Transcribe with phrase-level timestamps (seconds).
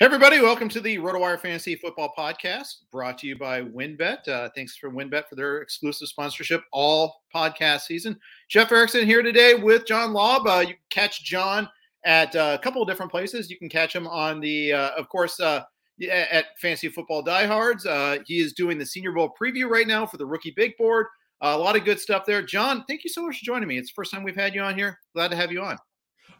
[0.00, 4.26] Hey everybody, welcome to the RotoWire Fantasy Football Podcast, brought to you by WynnBET.
[4.26, 8.18] Uh, thanks for WynnBET for their exclusive sponsorship all podcast season.
[8.48, 10.48] Jeff Erickson here today with John Laub.
[10.48, 11.68] Uh, you catch John
[12.04, 13.48] at uh, a couple of different places.
[13.48, 15.62] You can catch him on the, uh, of course, uh,
[16.10, 17.86] at Fantasy Football Diehards.
[17.86, 21.06] Uh, he is doing the Senior Bowl preview right now for the Rookie Big Board.
[21.40, 22.42] a lot of good stuff there.
[22.42, 23.78] John, thank you so much for joining me.
[23.78, 24.98] It's the first time we've had you on here.
[25.14, 25.78] Glad to have you on.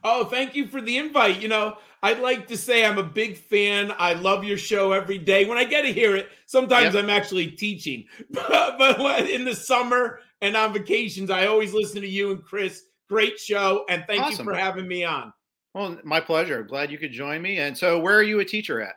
[0.02, 1.40] Oh, thank you for the invite.
[1.40, 3.92] You know, I'd like to say I'm a big fan.
[3.98, 5.46] I love your show every day.
[5.46, 7.02] When I get to hear it, sometimes yep.
[7.02, 8.04] I'm actually teaching.
[8.30, 12.82] But, but, in the summer and on vacations, I always listen to you and Chris.
[13.08, 13.86] Great show.
[13.88, 14.46] And thank awesome.
[14.46, 15.32] you for having me on.
[15.74, 16.62] Well, my pleasure.
[16.62, 17.58] Glad you could join me.
[17.58, 18.96] And so, where are you a teacher at?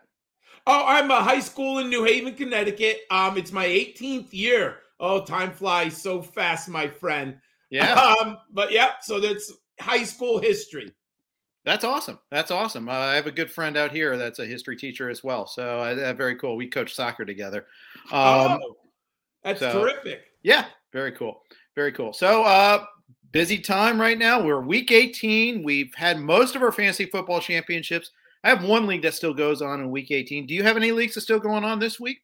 [0.66, 3.02] Oh, I'm a high school in New Haven, Connecticut.
[3.10, 4.80] Um, it's my 18th year.
[5.00, 7.38] Oh, time flies so fast, my friend.
[7.70, 7.94] Yeah.
[7.94, 10.94] Um, but yeah, so that's high school history.
[11.66, 12.20] That's awesome.
[12.32, 12.88] That's awesome.
[12.88, 15.46] Uh, I have a good friend out here that's a history teacher as well.
[15.46, 16.56] So uh, very cool.
[16.56, 17.66] We coach soccer together.
[18.12, 18.78] Um, oh,
[19.44, 20.22] that's so, terrific.
[20.44, 21.44] Yeah, very cool.
[21.76, 22.14] Very cool.
[22.14, 22.86] So uh,
[23.32, 24.42] busy time right now.
[24.42, 25.62] We're week 18.
[25.62, 28.12] We've had most of our fantasy football championships.
[28.44, 30.48] I have one league that still goes on in week 18.
[30.48, 32.20] Do you have any leagues that still going on this week?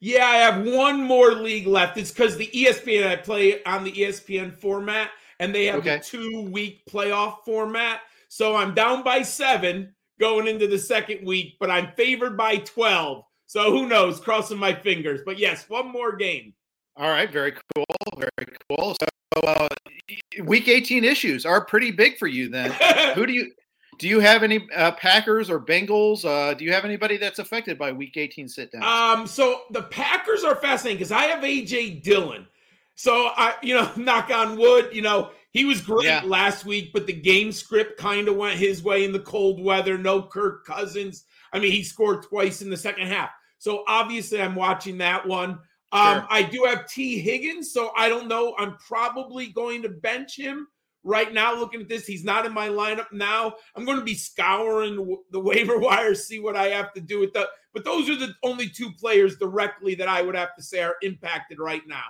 [0.00, 1.96] Yeah, I have one more league left.
[1.96, 5.10] It's because the ESPN I play on the ESPN format,
[5.40, 5.96] and they have okay.
[5.96, 8.00] a two week playoff format.
[8.28, 13.24] So I'm down by seven going into the second week, but I'm favored by 12.
[13.46, 14.20] So who knows?
[14.20, 15.20] Crossing my fingers.
[15.24, 16.54] But yes, one more game.
[16.96, 17.30] All right.
[17.30, 17.84] Very cool.
[18.16, 18.96] Very cool.
[19.00, 19.68] So uh,
[20.44, 22.70] week 18 issues are pretty big for you then.
[23.14, 23.52] who do you.
[23.98, 26.22] Do you have any uh, Packers or Bengals?
[26.22, 28.82] Uh, do you have anybody that's affected by Week 18 sit down?
[28.82, 32.46] Um, so the Packers are fascinating because I have AJ Dillon.
[32.96, 36.22] So I, you know, knock on wood, you know, he was great yeah.
[36.24, 39.96] last week, but the game script kind of went his way in the cold weather.
[39.96, 41.24] No Kirk Cousins.
[41.52, 43.30] I mean, he scored twice in the second half.
[43.58, 45.58] So obviously, I'm watching that one.
[45.92, 46.26] Um, sure.
[46.28, 48.54] I do have Tee Higgins, so I don't know.
[48.58, 50.66] I'm probably going to bench him
[51.04, 51.54] right now.
[51.54, 53.54] Looking at this, he's not in my lineup now.
[53.74, 57.32] I'm going to be scouring the waiver wire, see what I have to do with
[57.32, 57.48] that.
[57.72, 60.96] But those are the only two players directly that I would have to say are
[61.02, 62.04] impacted right now.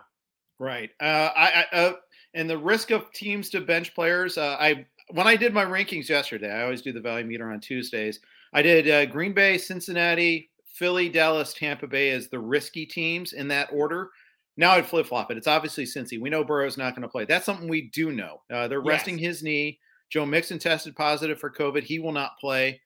[0.59, 0.91] Right.
[1.01, 1.93] Uh, I, I uh,
[2.35, 4.39] and the risk of teams to bench players.
[4.39, 7.61] Uh, I when I did my rankings yesterday, I always do the value meter on
[7.61, 8.21] Tuesdays.
[8.53, 13.49] I did uh, Green Bay, Cincinnati, Philly, Dallas, Tampa Bay as the risky teams in
[13.49, 14.11] that order.
[14.57, 15.37] Now I'd flip flop it.
[15.37, 16.21] It's obviously Cincy.
[16.21, 17.27] We know Burrow's not going to play.
[17.27, 18.41] That's something we do know.
[18.51, 19.79] Uh, they're resting his knee.
[20.09, 21.83] Joe Mixon tested positive for COVID.
[21.83, 22.81] He will not play.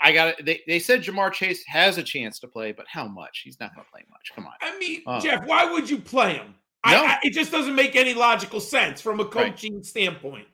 [0.00, 0.44] I got it.
[0.46, 3.42] They, they said Ja'Marr Chase has a chance to play, but how much?
[3.44, 4.32] He's not going to play much.
[4.34, 4.52] Come on.
[4.62, 6.54] I mean, uh, Jeff, why would you play him?
[6.86, 6.92] No.
[6.92, 9.86] I, I, it just doesn't make any logical sense from a coaching right.
[9.86, 10.46] standpoint.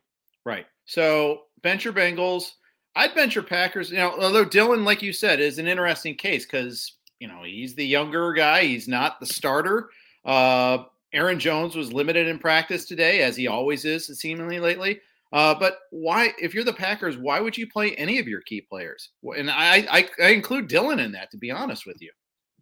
[0.44, 0.66] Right.
[0.84, 2.52] So venture Bengals.
[2.94, 3.90] I'd venture Packers.
[3.90, 7.74] You know, although Dillon, like you said, is an interesting case because you know he's
[7.74, 8.64] the younger guy.
[8.64, 9.90] He's not the starter.
[10.24, 15.00] Uh, Aaron Jones was limited in practice today, as he always is, seemingly lately.
[15.32, 18.60] Uh, but why, if you're the Packers, why would you play any of your key
[18.60, 19.10] players?
[19.36, 22.10] And I, I, I include Dillon in that, to be honest with you.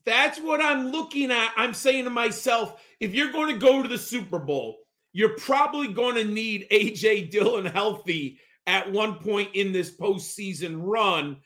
[0.07, 1.53] That's what I'm looking at.
[1.57, 4.79] I'm saying to myself, if you're going to go to the Super Bowl,
[5.13, 11.39] you're probably going to need AJ Dillon healthy at one point in this postseason run.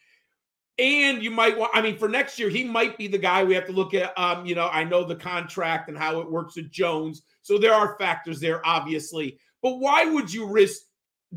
[0.78, 3.54] And you might want, I mean, for next year, he might be the guy we
[3.54, 4.16] have to look at.
[4.16, 7.22] Um, you know, I know the contract and how it works with Jones.
[7.42, 9.38] So there are factors there, obviously.
[9.60, 10.82] But why would you risk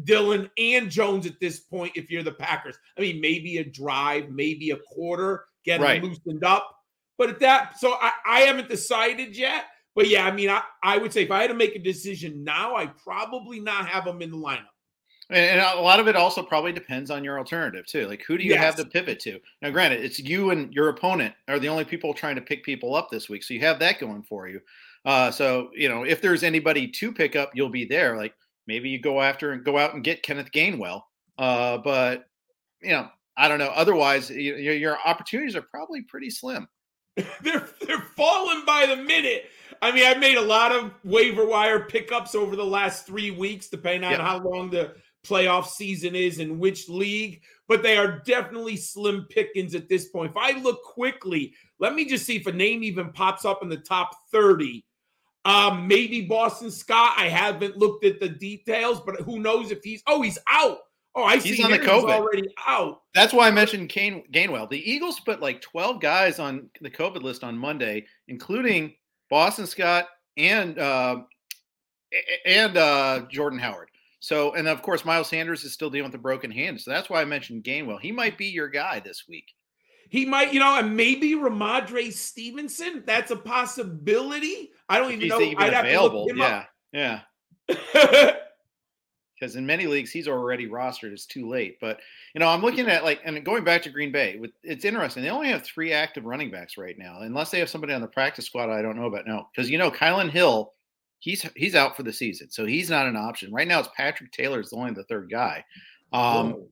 [0.03, 2.77] Dillon and Jones at this point if you're the Packers?
[2.97, 6.03] I mean, maybe a drive, maybe a quarter, get right.
[6.03, 6.80] loosened up.
[7.21, 9.65] But at that, so I, I haven't decided yet.
[9.93, 12.43] But yeah, I mean, I, I would say if I had to make a decision
[12.43, 14.65] now, I'd probably not have him in the lineup.
[15.29, 18.07] And a lot of it also probably depends on your alternative too.
[18.07, 18.63] Like who do you yes.
[18.63, 19.39] have to pivot to?
[19.61, 22.95] Now, granted, it's you and your opponent are the only people trying to pick people
[22.95, 24.59] up this week, so you have that going for you.
[25.05, 28.17] Uh, so you know if there's anybody to pick up, you'll be there.
[28.17, 28.33] Like
[28.65, 31.03] maybe you go after and go out and get Kenneth Gainwell.
[31.37, 32.25] Uh, but
[32.81, 33.71] you know, I don't know.
[33.75, 36.67] Otherwise, you, your opportunities are probably pretty slim.
[37.41, 39.45] they're they're falling by the minute.
[39.81, 43.67] I mean, I've made a lot of waiver wire pickups over the last three weeks,
[43.67, 44.21] depending on yep.
[44.21, 49.75] how long the playoff season is in which league, but they are definitely slim pickings
[49.75, 50.31] at this point.
[50.31, 53.69] If I look quickly, let me just see if a name even pops up in
[53.69, 54.85] the top 30.
[55.45, 57.15] Um, maybe Boston Scott.
[57.17, 60.77] I haven't looked at the details, but who knows if he's oh, he's out.
[61.13, 62.09] Oh, I he's see on the COVID.
[62.09, 63.01] already out.
[63.13, 64.69] That's why I mentioned Kane Gainwell.
[64.69, 68.93] The Eagles put like 12 guys on the COVID list on Monday, including
[69.29, 71.17] Boston Scott and uh,
[72.45, 73.89] and uh, Jordan Howard.
[74.19, 76.79] So, and of course, Miles Sanders is still dealing with a broken hand.
[76.79, 77.99] So that's why I mentioned Gainwell.
[77.99, 79.51] He might be your guy this week.
[80.09, 83.03] He might, you know, and maybe Rhamondre Stevenson.
[83.05, 84.71] That's a possibility.
[84.87, 85.41] I don't even he's know.
[85.41, 86.27] Even I'd available.
[86.35, 87.23] yeah, up.
[87.69, 88.33] yeah.
[89.41, 91.11] Because in many leagues he's already rostered.
[91.11, 91.79] It's too late.
[91.81, 91.99] But
[92.35, 95.23] you know, I'm looking at like, and going back to Green Bay, with it's interesting.
[95.23, 98.07] They only have three active running backs right now, unless they have somebody on the
[98.07, 98.69] practice squad.
[98.69, 99.25] I don't know about.
[99.25, 100.73] No, because you know, Kylan Hill
[101.21, 103.79] he's he's out for the season, so he's not an option right now.
[103.79, 105.63] It's Patrick Taylor is only the third guy.
[106.11, 106.67] Um,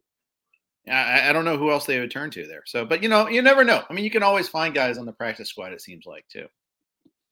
[0.88, 2.64] I, I, don't know who else they would turn to there.
[2.66, 3.84] So, but you know, you never know.
[3.90, 5.72] I mean, you can always find guys on the practice squad.
[5.72, 6.48] It seems like too.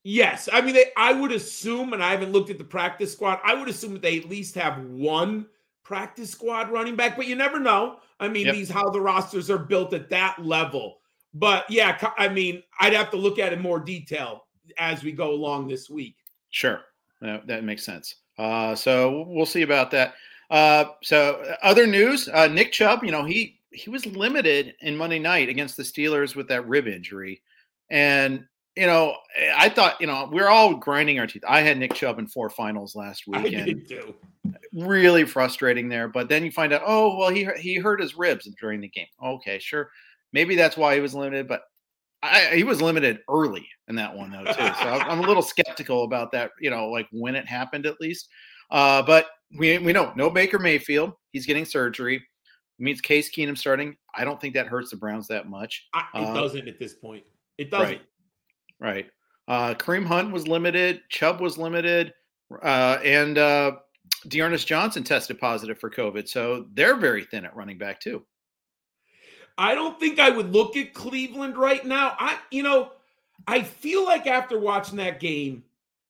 [0.09, 3.41] Yes, I mean, they, I would assume, and I haven't looked at the practice squad.
[3.43, 5.47] I would assume that they at least have one
[5.83, 7.97] practice squad running back, but you never know.
[8.17, 8.55] I mean, yep.
[8.55, 10.99] these how the rosters are built at that level.
[11.33, 14.45] But yeah, I mean, I'd have to look at it more detail
[14.77, 16.15] as we go along this week.
[16.51, 16.79] Sure.
[17.19, 18.15] That, that makes sense.
[18.37, 20.13] Uh, so we'll see about that.
[20.49, 25.19] Uh, so other news, uh, Nick Chubb, you know, he he was limited in Monday
[25.19, 27.41] night against the Steelers with that rib injury.
[27.89, 28.45] And,
[28.77, 29.15] you know,
[29.55, 31.43] I thought, you know, we're all grinding our teeth.
[31.47, 33.55] I had Nick Chubb in four finals last weekend.
[33.55, 34.15] I did too.
[34.71, 36.07] Really frustrating there.
[36.07, 39.07] But then you find out, oh, well, he he hurt his ribs during the game.
[39.23, 39.89] Okay, sure.
[40.31, 41.63] Maybe that's why he was limited, but
[42.21, 44.53] I, he was limited early in that one though too.
[44.53, 46.51] So I'm a little skeptical about that.
[46.61, 48.29] You know, like when it happened at least.
[48.69, 49.27] Uh, but
[49.57, 51.13] we we know no Baker Mayfield.
[51.31, 52.17] He's getting surgery.
[52.17, 53.95] It means Case Keenum starting.
[54.13, 55.87] I don't think that hurts the Browns that much.
[55.95, 57.23] I, it uh, doesn't at this point.
[57.57, 57.87] It doesn't.
[57.87, 58.01] Right.
[58.79, 59.07] Right.
[59.47, 61.01] Uh, Kareem Hunt was limited.
[61.09, 62.13] Chubb was limited,
[62.61, 63.71] uh, and uh,
[64.27, 66.27] D'Ernest Johnson tested positive for COVID.
[66.27, 68.25] So they're very thin at running back too.
[69.57, 72.15] I don't think I would look at Cleveland right now.
[72.19, 72.91] I, you know,
[73.47, 75.63] I feel like after watching that game,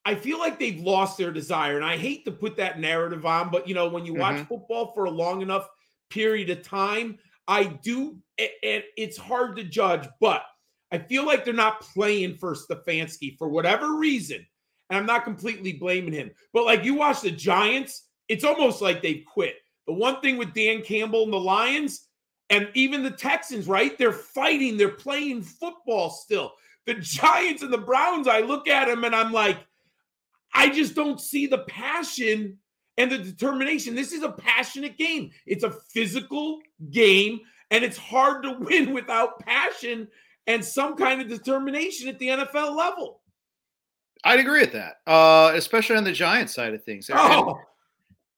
[0.06, 1.76] I feel like they've lost their desire.
[1.76, 4.46] And I hate to put that narrative on, but you know, when you watch mm-hmm.
[4.46, 5.70] football for a long enough
[6.10, 10.44] period of time, I do, and it's hard to judge, but
[10.92, 14.46] I feel like they're not playing for Stefanski for whatever reason.
[14.90, 16.32] And I'm not completely blaming him.
[16.54, 19.56] But like you watch the Giants, it's almost like they've quit.
[19.86, 22.08] The one thing with Dan Campbell and the Lions,
[22.50, 23.98] and even the Texans, right?
[23.98, 26.54] They're fighting, they're playing football still.
[26.86, 29.58] The Giants and the Browns, I look at them and I'm like,
[30.54, 32.58] I just don't see the passion
[32.98, 33.96] and the determination.
[33.96, 35.32] This is a passionate game.
[35.46, 40.08] It's a physical game, and it's hard to win without passion
[40.48, 43.22] and some kind of determination at the NFL level.
[44.24, 47.10] I'd agree with that, uh, especially on the Giants side of things.
[47.14, 47.60] Oh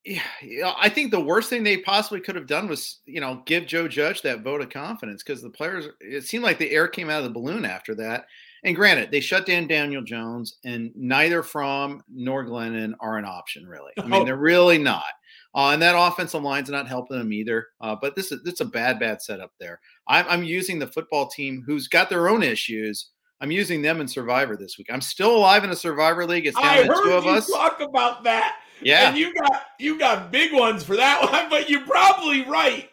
[0.06, 3.68] yeah, I think the worst thing they possibly could have done was, you know, give
[3.68, 7.10] Joe Judge that vote of confidence because the players, it seemed like the air came
[7.10, 8.26] out of the balloon after that.
[8.64, 13.66] And granted, they shut down Daniel Jones, and neither Fromm nor Glennon are an option,
[13.66, 13.92] really.
[13.98, 14.26] I mean, oh.
[14.26, 15.12] they're really not.
[15.56, 17.68] Uh, and that offensive line's not helping them either.
[17.82, 19.80] Uh, but this is it's a bad, bad setup there.
[20.08, 23.10] I'm, I'm using the football team who's got their own issues
[23.42, 24.88] I'm using them in Survivor this week.
[24.92, 26.46] I'm still alive in a Survivor league.
[26.46, 27.50] It's down I to two of you us.
[27.50, 28.58] talk about that.
[28.82, 32.90] Yeah, and you got you got big ones for that one, but you're probably right.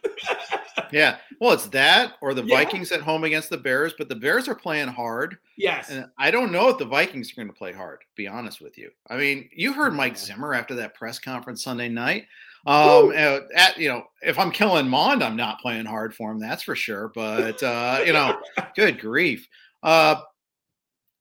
[0.92, 1.18] yeah.
[1.40, 2.56] Well, it's that or the Yeah.
[2.56, 5.36] Vikings at home against the Bears, but the Bears are playing hard.
[5.56, 5.90] yes.
[5.90, 8.60] And I don't know if the Vikings are going to play hard, to be honest
[8.60, 8.90] with you.
[9.10, 10.16] I mean, you heard Mike.
[10.16, 12.26] Zimmer after that press conference Sunday night.
[12.66, 16.38] Um, uh, at, you know, if I'm Kellen Mond, I'm not playing hard for him,
[16.40, 17.12] that's for sure.
[17.14, 18.36] But, uh, you know,
[18.76, 19.46] good grief.
[19.82, 20.16] Uh,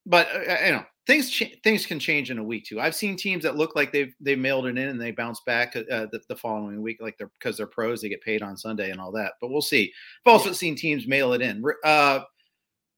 [0.06, 2.80] but, uh, you know, things things can change in a week too.
[2.82, 5.76] I've seen teams that look like they've they mailed it in and they bounce back
[5.76, 8.92] uh, the, the following week, like they're because they're pros, they get paid on Sunday
[8.92, 9.34] and all that.
[9.40, 9.92] But we'll see.
[10.26, 10.56] I've also Yeah.
[10.56, 11.64] seen teams mail it in.
[11.84, 12.22] Uh,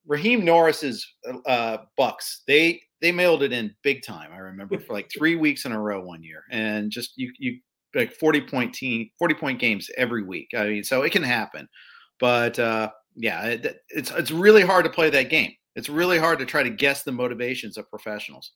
[0.06, 1.06] Raheem Morris's
[1.46, 4.32] uh, Bucks, they they mailed it in big time.
[4.34, 7.60] I remember for like three weeks in a row one year, and just you you
[7.98, 10.50] like forty point team, forty point games every week.
[10.58, 11.68] I mean, so it can happen,
[12.20, 15.54] but uh, yeah, it, it's it's really hard to play that game.
[15.76, 18.54] It's really hard to try to guess the motivations of professionals.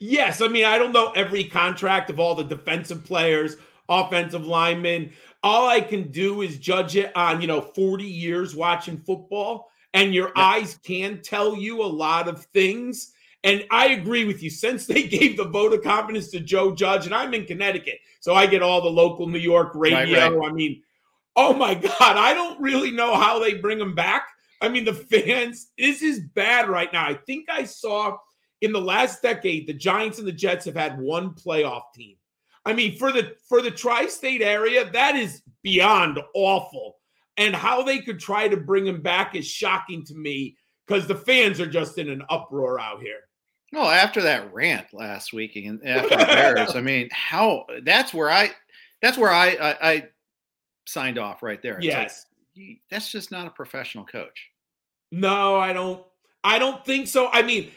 [0.00, 3.56] Yes, I mean I don't know every contract of all the defensive players,
[3.88, 5.12] offensive linemen.
[5.42, 10.14] All I can do is judge it on, you know, 40 years watching football and
[10.14, 10.44] your Yeah.
[10.44, 13.12] eyes can tell you a lot of things.
[13.44, 14.50] And I agree with you.
[14.50, 18.34] Since they gave the vote of confidence to Joe Judge, and I'm in Connecticut, so
[18.34, 20.36] I get all the local New York radio.
[20.36, 20.50] right.
[20.50, 20.82] I mean,
[21.36, 24.28] oh my God, I don't really know how they bring them back.
[24.60, 27.06] I mean, the fans, this is bad right now.
[27.06, 28.16] I think I saw
[28.60, 32.16] in the last decade, the Giants and the Jets have had one playoff team.
[32.64, 36.96] I mean, for the for the tri-state area, that is beyond awful.
[37.36, 41.14] And how they could try to bring him back is shocking to me because the
[41.14, 43.20] fans are just in an uproar out here.
[43.72, 48.30] Well, after that rant last week and after the Bears, I mean, how that's where
[48.30, 48.50] I
[49.02, 50.08] that's where I I, I
[50.86, 51.76] signed off right there.
[51.78, 52.26] It's like, yes.
[52.54, 54.48] you- that's just not a professional coach.
[55.12, 56.04] No, I don't.
[56.44, 57.28] I don't think so.
[57.32, 57.70] I mean,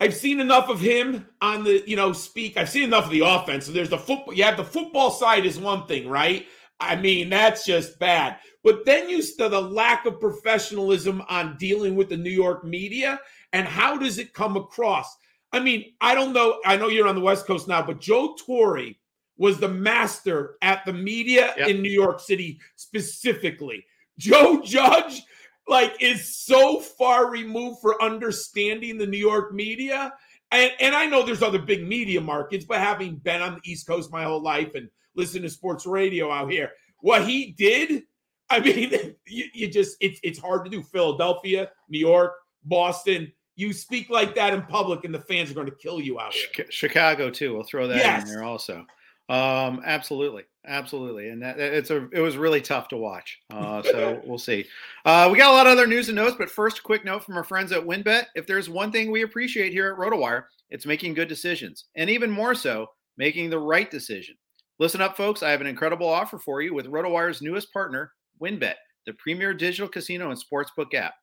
[0.00, 2.56] I've seen enough of him on the, you know, speak.
[2.56, 3.66] I've seen enough of the offense.
[3.66, 4.34] So there's the football.
[4.34, 6.46] You have the football side is one thing, right?
[6.82, 8.38] I mean, that's just bad.
[8.64, 13.20] But then you still the lack of professionalism on dealing with the New York media
[13.52, 15.16] and how does it come across?
[15.52, 16.60] I mean, I don't know.
[16.64, 18.92] I know you're on the West Coast now, but Joe Torre
[19.36, 21.68] was the master at the media Yep.
[21.68, 23.84] in New York City specifically.
[24.18, 25.22] Joe Judge
[25.68, 30.12] like is so far removed for understanding the New York media.
[30.50, 33.86] And, and I know there's other big media markets, but having been on the East
[33.86, 38.04] Coast my whole life and listened to sports radio out here, what he did,
[38.50, 40.82] I mean, you, you just it's it's hard to do.
[40.82, 42.32] Philadelphia, New York,
[42.64, 43.32] Boston.
[43.54, 46.32] You speak like that in public, and the fans are going to kill you out
[46.32, 46.66] here.
[46.70, 47.52] Chicago too.
[47.54, 48.22] We'll throw that Yes.
[48.22, 48.86] in there also.
[49.28, 53.38] Um, absolutely, absolutely, and that, it's a it was really tough to watch.
[53.50, 54.66] Uh, so we'll see.
[55.04, 57.24] Uh, we got a lot of other news and notes, but first, a quick note
[57.24, 58.24] from our friends at WynnBET.
[58.34, 62.30] If there's one thing we appreciate here at RotoWire, it's making good decisions, and even
[62.30, 64.34] more so, making the right decision.
[64.82, 65.44] Listen up, folks.
[65.44, 68.10] I have an incredible offer for you with RotoWire's newest partner,
[68.42, 68.74] WynnBET,
[69.06, 71.14] the premier digital casino and sportsbook app.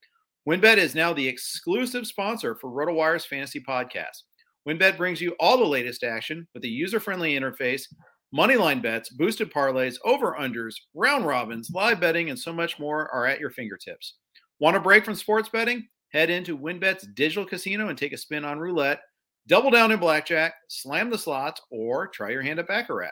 [0.47, 4.23] WynnBET is now the exclusive sponsor for RotoWire's fantasy podcast.
[4.65, 7.81] WynnBET brings you all the latest action with a user-friendly interface,
[8.33, 13.41] moneyline bets, boosted parlays, over/unders, round robins, live betting, and so much more are at
[13.41, 14.19] your fingertips.
[14.61, 15.85] Want a break from sports betting?
[16.13, 19.01] Head into WynnBET's digital casino and take a spin on roulette,
[19.47, 23.11] double down in blackjack, slam the slots, or try your hand at baccarat.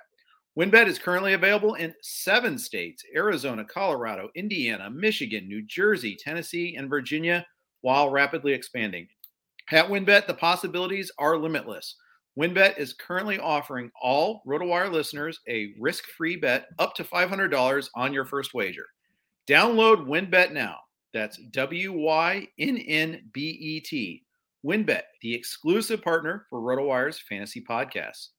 [0.57, 6.89] WynnBET is currently available in seven states Arizona, Colorado, Indiana, Michigan, New Jersey, Tennessee, and
[6.89, 7.45] Virginia,
[7.81, 9.07] while rapidly expanding.
[9.71, 11.95] At WynnBET, the possibilities are limitless.
[12.39, 18.11] WynnBET is currently offering all RotoWire listeners a risk free bet up to $500 on
[18.11, 18.85] your first wager.
[19.47, 20.77] Download WynnBET now.
[21.13, 24.23] That's W Y N N B E T.
[24.65, 28.29] WynnBET, the exclusive partner for RotoWire's fantasy podcasts.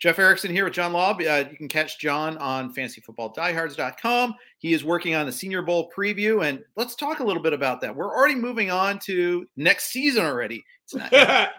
[0.00, 1.20] Jeff Erickson here with John Laub.
[1.20, 4.34] Uh, you can catch John on fantasyfootballdiehards.com.
[4.58, 7.82] He is working on the Senior Bowl preview, and let's talk a little bit about
[7.82, 7.94] that.
[7.94, 10.64] We're already moving on to next season already.
[10.84, 11.12] It's, not,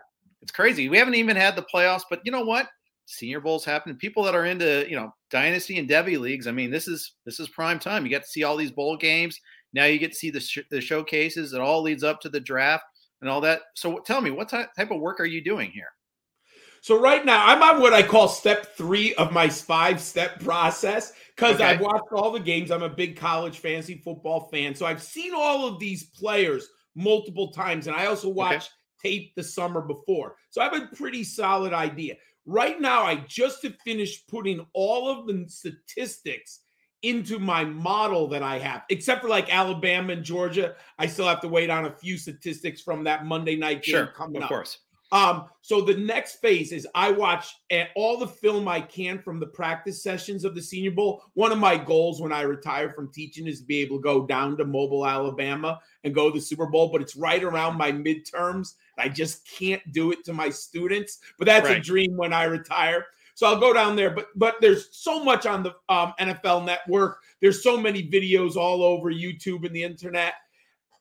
[0.41, 0.89] it's crazy.
[0.89, 2.67] We haven't even had the playoffs, but you know what?
[3.05, 3.95] Senior Bowls happen.
[3.95, 6.48] People that are into you know dynasty and Devy leagues.
[6.48, 8.03] I mean, this is this is prime time.
[8.03, 9.39] You get to see all these bowl games.
[9.74, 11.53] Now you get to see the sh- the showcases.
[11.53, 12.86] It all leads up to the draft
[13.21, 13.62] and all that.
[13.75, 15.89] So tell me, what ty- type of work are you doing here?
[16.81, 21.55] So right now, I'm on what I call step three of my five-step process because
[21.55, 21.63] Okay.
[21.63, 22.71] I've watched all the games.
[22.71, 27.51] I'm a big college fantasy football fan, so I've seen all of these players multiple
[27.51, 28.71] times, and I also watched
[29.01, 32.15] tape the summer before, so I have a pretty solid idea.
[32.47, 36.61] Right now, I just have finished putting all of the statistics
[37.03, 40.75] into my model that I have, except for like Alabama and Georgia.
[40.97, 44.07] I still have to wait on a few statistics from that Monday night game sure,
[44.07, 44.51] coming of up.
[44.51, 44.79] Of course.
[45.11, 47.53] Um, so the next phase is I watch
[47.95, 51.23] all the film I can from the practice sessions of the Senior Bowl.
[51.33, 54.25] One of my goals when I retire from teaching is to be able to go
[54.25, 56.89] down to Mobile, Alabama, and go to the Super Bowl.
[56.91, 58.75] But it's right around my midterms.
[58.97, 61.19] I just can't do it to my students.
[61.37, 61.77] But that's right.
[61.77, 63.05] a dream when I retire.
[63.35, 64.11] So I'll go down there.
[64.11, 67.19] But but there's so much on the um, NFL Network.
[67.41, 70.35] There's so many videos all over YouTube and the internet.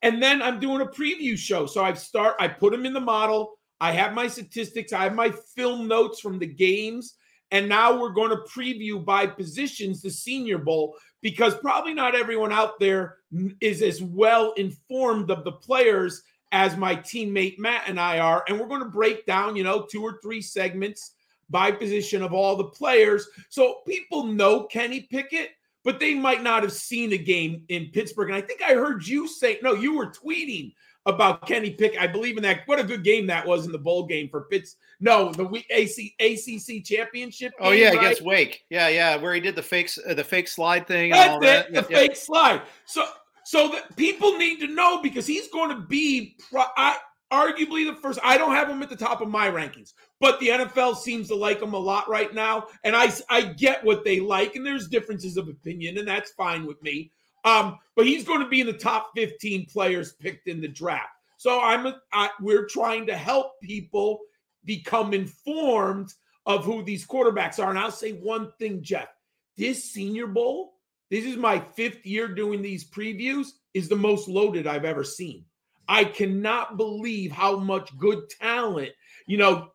[0.03, 1.67] And then I'm doing a preview show.
[1.67, 2.37] So I start.
[2.41, 3.59] I put them in the model.
[3.81, 7.15] I have my statistics, I have my film notes from the games,
[7.51, 12.53] and now we're going to preview by positions the Senior Bowl because probably not everyone
[12.53, 13.17] out there
[13.61, 16.23] is as well informed of the players
[16.53, 18.45] as my teammate Matt and I are.
[18.49, 21.15] And we're going to break down, you know, two or three segments
[21.49, 23.29] by position of all the players.
[23.49, 25.51] So people know Kenny Pickett,
[25.85, 28.31] but they might not have seen a game in Pittsburgh.
[28.31, 30.73] And I think I heard you say, no, you were tweeting
[31.07, 31.99] about Kenny Pick.
[31.99, 32.63] I believe in that.
[32.67, 34.77] What a good game that was in the bowl game for Pitts.
[35.01, 37.53] No, the AC, ACC championship.
[37.61, 37.99] oh yeah, right?
[37.99, 38.65] against Wake.
[38.71, 41.13] Yeah, yeah, where he did the fake uh, the fake slide thing.
[41.13, 41.73] That's it, that.
[41.73, 41.99] the yeah.
[41.99, 42.63] fake slide.
[42.85, 43.07] So
[43.45, 46.97] so that people need to know because he's going to be pro- I,
[47.33, 48.19] arguably the first.
[48.23, 51.35] I don't have him at the top of my rankings, but the NFL seems to
[51.35, 54.89] like him a lot right now, and I I get what they like, and there's
[54.89, 57.13] differences of opinion, and that's fine with me.
[57.45, 61.09] Um, but he's going to be in the top 15 players picked in the draft.
[61.37, 64.21] So I'm I, we're trying to help people
[64.65, 66.13] become informed
[66.47, 67.71] of who these quarterbacks are.
[67.71, 69.09] And I'll say one thing, Jeff.
[69.57, 70.75] This Senior Bowl,
[71.11, 75.45] this is my fifth year doing these previews, is the most loaded I've ever seen.
[75.89, 78.93] I cannot believe how much good talent,
[79.27, 79.73] you know,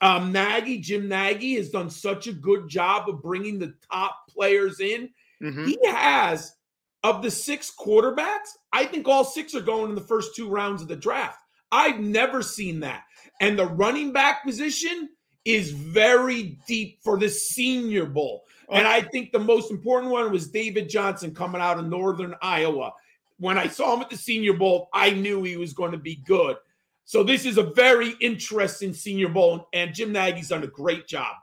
[0.00, 4.80] um, Nagy, Jim Nagy has done such a good job of bringing the top players
[4.80, 5.08] in.
[5.42, 5.64] Mm-hmm.
[5.64, 6.53] He has
[7.04, 10.82] of the six quarterbacks, I think all six are going in the first two rounds
[10.82, 11.38] of the draft.
[11.70, 13.02] I've never seen that.
[13.40, 15.10] And the running back position
[15.44, 18.44] is very deep for the Senior Bowl.
[18.68, 18.74] Oh.
[18.74, 22.92] And I think the most important one was David Johnson coming out of Northern Iowa.
[23.38, 26.16] When I saw him at the Senior Bowl, I knew he was going to be
[26.24, 26.56] good.
[27.04, 31.34] So this is a very interesting Senior Bowl, and Jim Nagy's done a great job.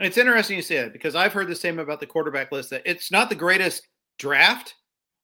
[0.00, 2.82] It's interesting you say that because I've heard the same about the quarterback list that
[2.84, 3.86] it's not the greatest
[4.18, 4.74] draft,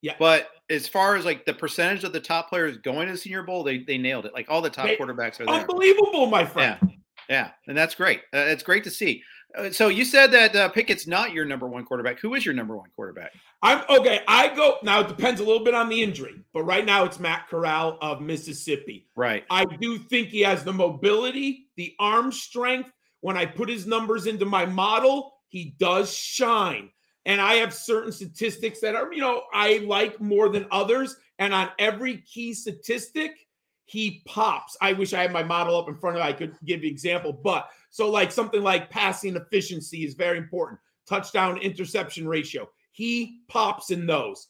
[0.02, 0.14] yeah.
[0.18, 3.42] But as far as like the percentage of the top players going to the Senior
[3.42, 4.34] Bowl, they they nailed it.
[4.34, 5.54] Like all the top they, quarterbacks are there.
[5.54, 6.78] Unbelievable, my friend.
[6.82, 6.88] Yeah.
[7.28, 8.22] Yeah, and that's great.
[8.34, 9.22] Uh, it's great to see.
[9.56, 12.18] Uh, so you said that uh, Pickett's not your number one quarterback.
[12.18, 13.32] Who is your number one quarterback?
[13.62, 14.20] I'm okay.
[14.26, 15.00] I go now.
[15.00, 18.20] It depends a little bit on the injury, but right now it's Matt Corral of
[18.20, 19.06] Mississippi.
[19.14, 19.44] Right.
[19.48, 22.90] I do think he has the mobility, the arm strength.
[23.20, 26.90] When I put his numbers into my model, he does shine
[27.26, 31.16] and I have certain statistics that are, you know, I like more than others.
[31.38, 33.46] And on every key statistic,
[33.84, 34.76] he pops.
[34.80, 37.32] I wish I had my model up in front of I could give you example,
[37.32, 40.78] but so like something like passing efficiency is very important.
[41.08, 42.68] Touchdown interception ratio.
[42.92, 44.48] He pops in those.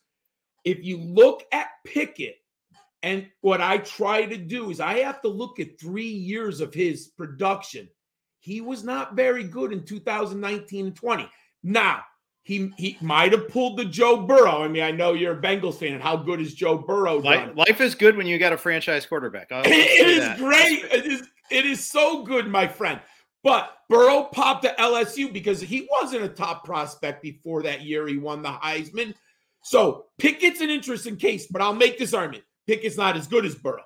[0.65, 2.37] If you look at Pickett,
[3.03, 6.75] and what I try to do is I have to look at three years of
[6.75, 7.89] his production.
[8.41, 11.29] He was not very good in 2019 and 20.
[11.63, 12.05] Now,
[12.43, 14.63] he he might have pulled the Joe Burrow.
[14.63, 15.93] I mean, I know you're a Bengals fan.
[15.93, 17.19] And how good is Joe Burrow?
[17.19, 19.49] Life, life is good when you got a franchise quarterback.
[19.51, 20.39] it is that.
[20.39, 20.85] great.
[20.93, 23.01] It is it is so good, my friend.
[23.43, 28.19] But Burrow popped to LSU because he wasn't a top prospect before that year he
[28.19, 29.15] won the Heisman.
[29.63, 32.45] So Pickett's an interesting case, but I'll make this argument.
[32.67, 33.85] Pickett's not as good as Burrow.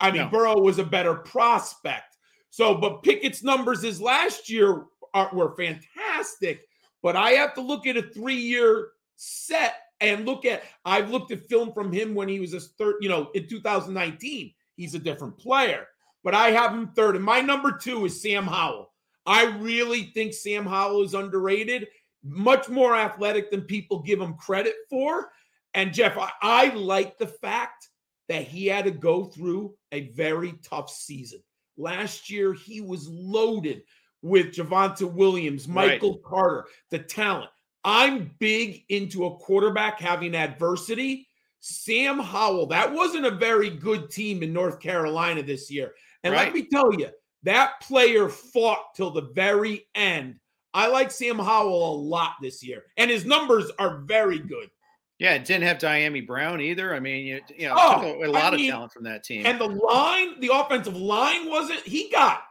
[0.00, 0.28] I mean, no.
[0.28, 2.16] Burrow was a better prospect.
[2.50, 4.84] So, but Pickett's numbers his last year
[5.14, 6.62] are, were fantastic.
[7.02, 11.32] But I have to look at a three year set and look at, I've looked
[11.32, 14.52] at film from him when he was a third, you know, in 2019.
[14.76, 15.86] He's a different player,
[16.24, 17.16] but I have him third.
[17.16, 18.90] And my number two is Sam Howell.
[19.26, 21.88] I really think Sam Howell is underrated,
[22.24, 25.30] much more athletic than people give him credit for.
[25.74, 27.88] And Jeff, I, I like the fact
[28.28, 31.42] that he had to go through a very tough season.
[31.76, 33.82] Last year, he was loaded
[34.22, 36.22] with Javonte Williams, Michael right.
[36.22, 37.50] Carter, the talent.
[37.84, 41.28] I'm big into a quarterback having adversity.
[41.60, 45.92] Sam Howell, that wasn't a very good team in North Carolina this year.
[46.22, 46.46] And right.
[46.46, 47.08] let me tell you,
[47.42, 50.36] that player fought till the very end.
[50.74, 54.70] I like Sam Howell a lot this year, and his numbers are very good.
[55.18, 56.94] Yeah, it didn't have Dyami Brown either.
[56.94, 59.22] I mean, you, you know, oh, a, a, lot I mean, of talent from that
[59.22, 59.46] team.
[59.46, 62.42] And the line, the offensive line wasn't, he got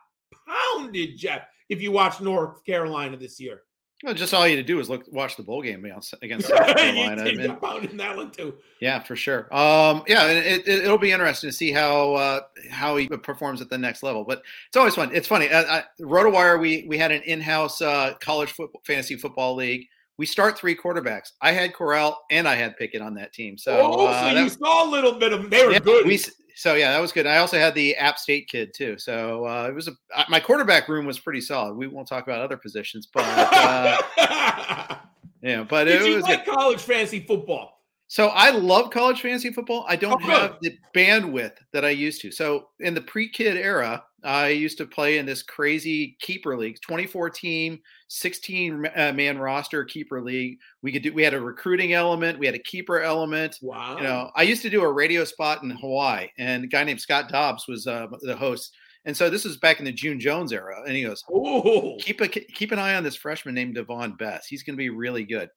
[0.48, 3.64] pounded, Jeff if you watch North Carolina this year.
[4.04, 6.10] Well, just all you had to do is look, watch the bowl game against
[6.50, 7.22] South Carolina.
[7.22, 8.56] I mean, in that one too.
[8.82, 9.42] Yeah, for sure.
[9.56, 13.70] Um, yeah, it, it, will be interesting to see how uh, how he performs at
[13.70, 14.26] the next level.
[14.26, 15.12] But it's always fun.
[15.14, 15.50] It's funny.
[15.50, 19.86] I, I, RotoWire, we we had an in-house uh, college football, fantasy football league.
[20.18, 21.32] We start three quarterbacks.
[21.42, 23.58] I had Corral and I had Pickett on that team.
[23.58, 26.06] So, oh, uh, so you saw a little bit of they were yeah, good.
[26.06, 26.20] We,
[26.56, 27.28] so yeah, that was good.
[27.28, 28.98] I also had the App State kid too.
[28.98, 29.94] So uh, it was a
[30.30, 31.76] my quarterback room was pretty solid.
[31.76, 33.98] We won't talk about other positions, but uh,
[35.42, 36.56] yeah, but Did it was like good.
[36.56, 37.80] college fantasy football.
[38.08, 39.86] So I love college fantasy football.
[39.88, 42.32] I don't oh, have the bandwidth that I used to.
[42.32, 47.30] So in the pre-kid era, I used to play in this crazy keeper league, 24
[47.30, 50.58] team, 16 uh, man roster keeper league.
[50.82, 53.58] We could do we had a recruiting element, we had a keeper element.
[53.62, 53.98] Wow.
[53.98, 57.02] You know, I used to do a radio spot in Hawaii and a guy named
[57.02, 58.76] Scott Dobbs was uh, the host.
[59.06, 60.84] And so this was back in the June Jones era.
[60.86, 61.98] And he goes, Ooh.
[62.00, 64.46] keep a keep an eye on this freshman named Davone Bess.
[64.46, 65.50] He's going to be really good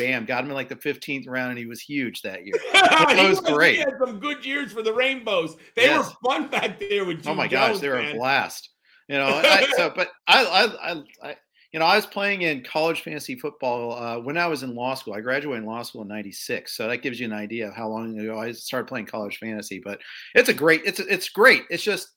[0.00, 2.54] bam, got him in like the 15th round, and he was huge that year.
[2.72, 3.76] That was, great.
[3.76, 5.56] He had some good years for the Rainbows.
[5.76, 6.08] They yes.
[6.08, 7.26] were fun back there with.
[7.26, 8.14] oh my Jones, gosh, they were man.
[8.14, 8.70] a blast.
[9.08, 11.36] You know, I, so but I, I, I, I,
[11.72, 14.94] you know, I was playing in college fantasy football uh, when I was in law
[14.94, 15.14] school.
[15.14, 17.88] I graduated in law school in '96, so that gives you an idea of how
[17.88, 19.80] long ago I started playing college fantasy.
[19.84, 20.00] But
[20.34, 21.64] it's a great, it's it's great.
[21.70, 22.08] It's just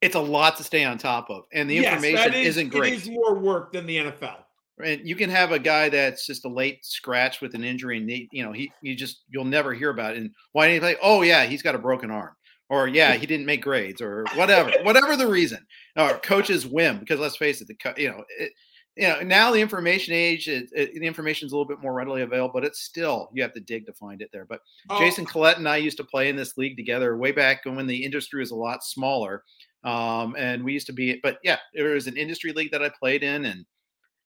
[0.00, 2.92] it's a lot to stay on top of, and the yes, information is, isn't great.
[2.92, 4.38] It is more work than the NFL.
[4.82, 8.08] And you can have a guy that's just a late scratch with an injury, and
[8.08, 10.18] he, you know he you just you'll never hear about it.
[10.18, 10.96] And why didn't he play?
[11.02, 12.34] Oh yeah, he's got a broken arm,
[12.68, 15.58] or yeah, he didn't make grades, or whatever, whatever the reason,
[15.96, 16.98] or coach's whim.
[16.98, 18.52] Because let's face it, the you know it,
[18.96, 21.92] you know now the information age, it, it, the information is a little bit more
[21.92, 24.46] readily available, but it's still you have to dig to find it there.
[24.46, 24.98] But oh.
[24.98, 28.04] Jason Collette and I used to play in this league together way back when the
[28.04, 29.44] industry was a lot smaller.
[29.84, 32.90] Um, and we used to be, but yeah, it was an industry league that I
[33.00, 33.66] played in, and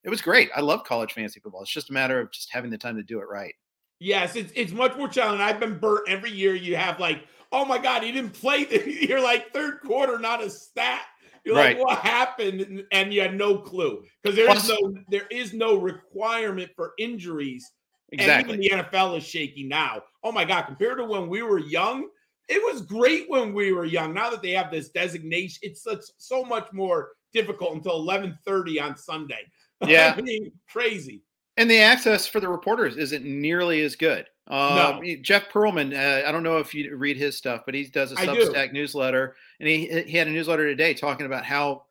[0.07, 0.51] it was great.
[0.55, 1.62] I love college fantasy football.
[1.62, 3.53] It's just a matter of just having the time to do it right.
[3.99, 5.45] Yes, it's it's much more challenging.
[5.45, 6.55] I've been burnt every year.
[6.55, 8.64] You have like, oh my god, he didn't play.
[8.64, 11.03] The, you're like third quarter, not a stat.
[11.45, 11.77] You're right.
[11.77, 12.85] like, what happened?
[12.92, 17.69] And you had no clue because there is no there is no requirement for injuries.
[18.12, 18.55] Exactly.
[18.55, 20.03] And even the NFL is shaky now.
[20.23, 22.09] Oh my god, compared to when we were young,
[22.49, 24.14] it was great when we were young.
[24.14, 28.97] Now that they have this designation, it's such so much more difficult until 11:30 on
[28.97, 29.40] Sunday.
[29.87, 30.15] Yeah.
[30.17, 31.23] I mean, crazy.
[31.59, 34.27] And the access for the reporters isn't nearly as good.
[34.49, 35.17] Um, no.
[35.23, 38.17] Jeff Pearlman, uh, I don't know if you read his stuff, but he does a
[38.17, 41.83] Substack newsletter, and he he had a newsletter today talking about how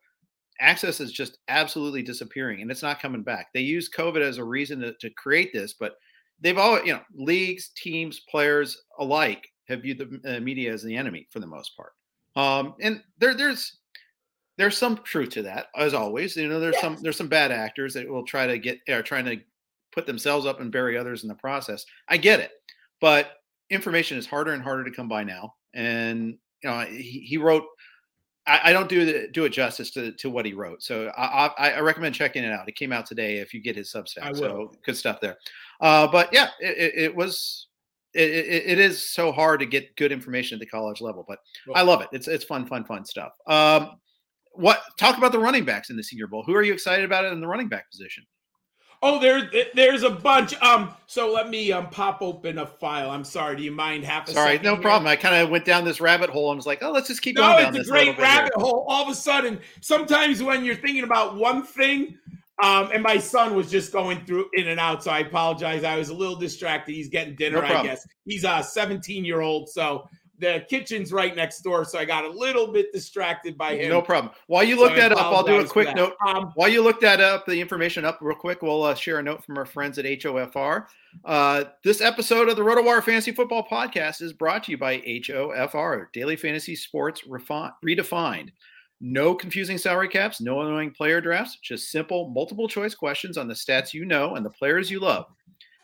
[0.58, 3.48] access is just absolutely disappearing, and it's not coming back.
[3.52, 5.96] They use COVID as a reason to, to create this, but
[6.40, 10.96] they've all you know leagues, teams, players alike have viewed the uh, media as the
[10.96, 11.92] enemy for the most part.
[12.36, 13.78] Um, and there there's
[14.58, 16.36] there's some truth to that, as always.
[16.36, 16.82] You know, there's yes.
[16.82, 19.38] some there's some bad actors that will try to get are trying to
[19.92, 21.84] put themselves up and bury others in the process.
[22.08, 22.52] I get it,
[23.00, 23.32] but
[23.70, 25.54] information is harder and harder to come by now.
[25.74, 27.64] And you know, he, he wrote.
[28.48, 31.50] I, I, don't do the, do it justice to, to what he wrote, so I,
[31.58, 32.68] I, I, recommend checking it out.
[32.68, 33.38] It came out today.
[33.38, 35.36] If you get his Substack, so good stuff there.
[35.80, 37.66] Uh, but yeah, it, it was
[38.14, 41.40] it, it, it is so hard to get good information at the college level, but
[41.74, 42.08] I love it.
[42.12, 43.32] It's it's fun, fun, fun stuff.
[43.48, 43.98] Um,
[44.56, 46.42] what talk about the running backs in the Senior Bowl?
[46.46, 48.24] Who are you excited about in the running back position?
[49.02, 50.60] Oh, there, there's a bunch.
[50.62, 53.10] Um, so let me um pop open a file.
[53.10, 53.56] I'm sorry.
[53.56, 54.82] Do you mind half a sorry, no here?
[54.82, 55.06] problem.
[55.06, 57.36] I kind of went down this rabbit hole and was like, oh, let's just keep
[57.36, 57.72] no, going.
[57.72, 58.64] No, it's a great rabbit here.
[58.64, 58.86] hole.
[58.88, 62.18] All of a sudden, sometimes when you're thinking about one thing,
[62.62, 65.84] um, and my son was just going through in and out, so I apologize.
[65.84, 66.94] I was a little distracted.
[66.94, 68.06] He's getting dinner, no I guess.
[68.24, 72.30] He's a 17 year old, so the kitchen's right next door, so I got a
[72.30, 73.90] little bit distracted by him.
[73.90, 74.32] No problem.
[74.46, 76.14] While you look so that up, I'll do a quick note.
[76.26, 79.22] Um, While you look that up, the information up real quick, we'll uh, share a
[79.22, 80.86] note from our friends at HOFR.
[81.24, 86.06] Uh, this episode of the RotoWire Fantasy Football Podcast is brought to you by HOFR,
[86.12, 88.50] Daily Fantasy Sports Redefined.
[89.00, 93.54] No confusing salary caps, no annoying player drafts, just simple multiple choice questions on the
[93.54, 95.26] stats you know and the players you love.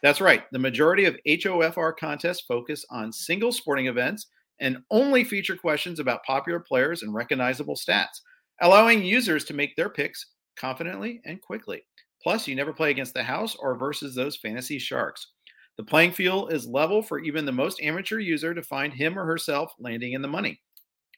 [0.02, 0.44] That's right.
[0.50, 4.26] The majority of HOFR contests focus on single sporting events
[4.62, 8.20] and only feature questions about popular players and recognizable stats,
[8.62, 10.24] allowing users to make their picks
[10.56, 11.82] confidently and quickly.
[12.22, 15.32] Plus, you never play against the house or versus those fantasy sharks.
[15.76, 19.26] The playing field is level for even the most amateur user to find him or
[19.26, 20.60] herself landing in the money.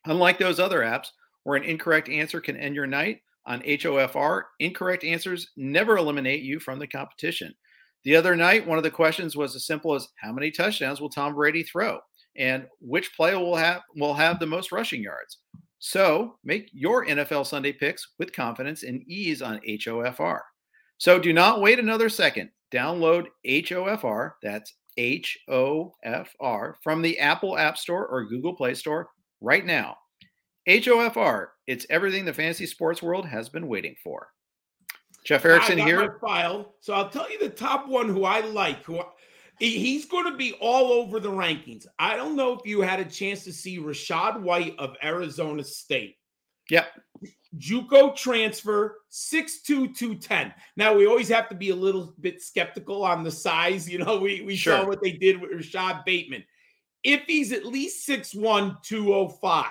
[0.06, 1.08] Unlike those other apps
[1.42, 6.58] where an incorrect answer can end your night, on HOFR, incorrect answers never eliminate you
[6.58, 7.54] from the competition.
[8.04, 11.10] The other night, one of the questions was as simple as How many touchdowns will
[11.10, 12.00] Tom Brady throw?
[12.36, 15.38] And which player will have will have the most rushing yards.
[15.78, 20.40] So make your NFL Sunday picks with confidence and ease on HOFR.
[20.98, 22.50] So do not wait another second.
[22.72, 28.74] Download HOFR, that's H O F R, from the Apple App Store or Google Play
[28.74, 29.08] Store
[29.40, 29.96] right now.
[30.68, 34.28] HOFR, it's everything the fantasy sports world has been waiting for.
[35.24, 36.18] Jeff Erickson here.
[36.20, 36.74] file.
[36.80, 38.84] So I'll tell you the top one who I like.
[38.84, 39.00] Who
[39.58, 41.86] he's going to be all over the rankings.
[41.98, 46.16] I don't know if you had a chance to see Rachaad White of Arizona State.
[46.70, 46.86] Yep.
[47.58, 49.64] JUCO transfer, 6'2",
[49.96, 50.52] 210.
[50.76, 53.88] Now we always have to be a little bit skeptical on the size.
[53.88, 54.78] You know, we, we sure.
[54.78, 56.44] saw what they did with Rashod Bateman.
[57.04, 59.66] If he's at least 6'1, 205,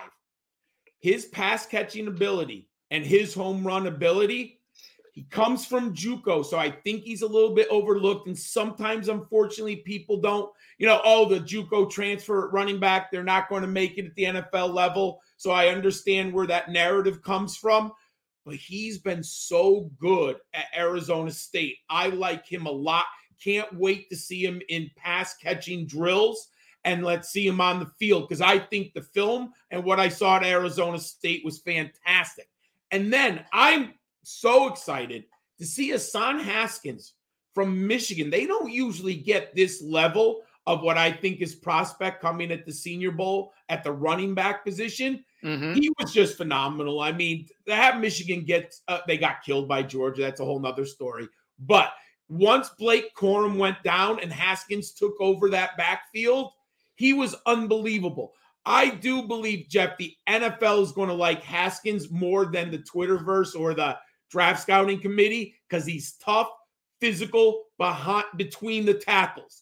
[0.99, 4.61] his pass catching ability and his home run ability
[5.13, 8.25] he comes from JUCO, so I think he's a little bit overlooked.
[8.25, 13.47] And sometimes, unfortunately, people don't, you know, oh, the JUCO transfer running back, they're not
[13.47, 15.21] going to make it at the NFL level.
[15.37, 17.91] So I understand where that narrative comes from.
[18.43, 21.77] But he's been so good at Arizona State.
[21.91, 23.05] I like him a lot.
[23.41, 26.49] Can't wait to see him in pass catching drills
[26.85, 30.09] and let's see him on the field because I think the film and what I
[30.09, 32.49] saw at Arizona State was fantastic.
[32.89, 35.25] And then I'm so excited
[35.59, 37.13] to see Hassan Haskins
[37.53, 38.29] from Michigan.
[38.29, 42.71] They don't usually get this level of what I think is prospect coming at the
[42.71, 45.23] Senior Bowl at the running back position.
[45.43, 45.73] Mm-hmm.
[45.73, 47.01] He was just phenomenal.
[47.01, 50.21] I mean, to have Michigan get uh, they got killed by Georgia.
[50.21, 51.27] That's a whole nother story.
[51.59, 51.91] But
[52.29, 56.51] once Blake Corum went down and Haskins took over that backfield,
[56.95, 58.33] he was unbelievable.
[58.65, 63.59] I do believe, Jeff, the NFL is going to like Haskins more than the Twitterverse
[63.59, 63.97] or the
[64.33, 66.49] draft scouting committee because he's tough,
[66.99, 69.61] physical, behind between the tackles.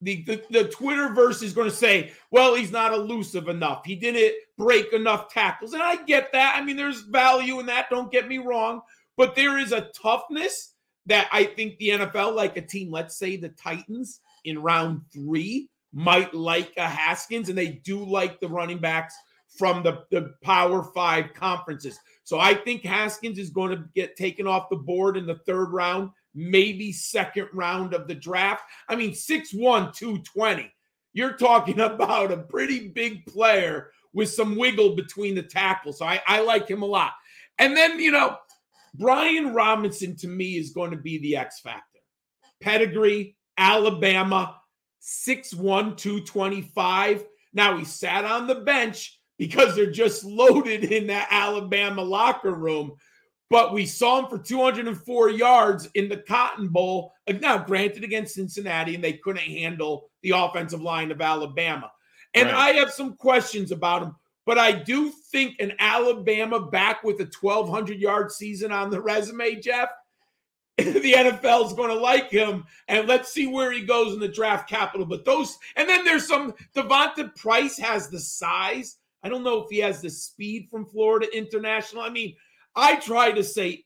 [0.00, 3.84] The, the, the Twitterverse is going to say, well, he's not elusive enough.
[3.84, 5.74] He didn't break enough tackles.
[5.74, 6.56] And I get that.
[6.56, 7.90] I mean, there's value in that.
[7.90, 8.80] Don't get me wrong.
[9.18, 10.72] But there is a toughness
[11.04, 15.68] that I think the NFL, like a team, let's say the Titans in round three,
[15.92, 19.14] might like a Haskins, and they do like the running backs
[19.56, 21.98] from the, the Power Five conferences.
[22.24, 25.72] So I think Haskins is going to get taken off the board in the third
[25.72, 28.62] round, maybe second round of the draft.
[28.88, 30.72] I mean, 6'1, 220.
[31.12, 35.98] You're talking about a pretty big player with some wiggle between the tackles.
[35.98, 37.12] So I, I like him a lot.
[37.58, 38.36] And then, you know,
[38.94, 42.00] Brian Robinson to me is going to be the X factor.
[42.60, 44.56] Pedigree, Alabama,
[45.02, 47.24] 6'1, 225.
[47.52, 52.92] Now he sat on the bench because they're just loaded in that Alabama locker room.
[53.48, 57.14] But we saw him for 204 yards in the Cotton Bowl.
[57.26, 61.90] Uh, now, granted, against Cincinnati, and they couldn't handle the offensive line of Alabama.
[62.34, 62.54] And right.
[62.54, 67.30] I have some questions about him, but I do think an Alabama back with a
[67.40, 69.88] 1,200 yard season on the resume, Jeff,
[70.76, 74.28] the NFL is going to like him, and let's see where he goes in the
[74.28, 75.06] draft capital.
[75.06, 79.70] But those, and then there's some D'Vonte Price has the size I don't know if
[79.70, 82.02] he has the speed from Florida International.
[82.02, 82.34] I mean,
[82.74, 83.84] I try to say,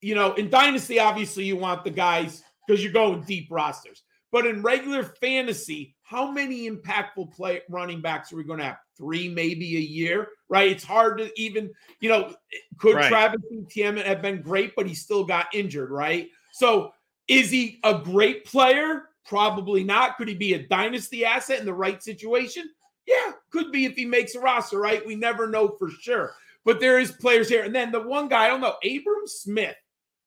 [0.00, 4.02] you know, in Dynasty, obviously you want the guys because you're going deep rosters.
[4.30, 8.78] But in regular fantasy, how many impactful play running backs are we going to have?
[8.96, 10.70] Three, maybe a year, right?
[10.70, 12.34] It's hard to even, you know,
[12.78, 13.08] could right.
[13.08, 16.28] Travis Etienne have been great, but he still got injured, right?
[16.52, 16.92] So
[17.26, 19.04] is he a great player?
[19.24, 20.16] Probably not.
[20.16, 22.68] Could he be a dynasty asset in the right situation?
[23.08, 25.06] Yeah, could be if he makes a roster, right?
[25.06, 26.34] We never know for sure.
[26.66, 27.64] But there is players here.
[27.64, 29.76] And then the one guy, I don't know, Abram Smith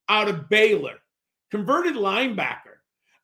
[0.10, 0.96] out of Baylor,
[1.52, 2.80] converted linebacker.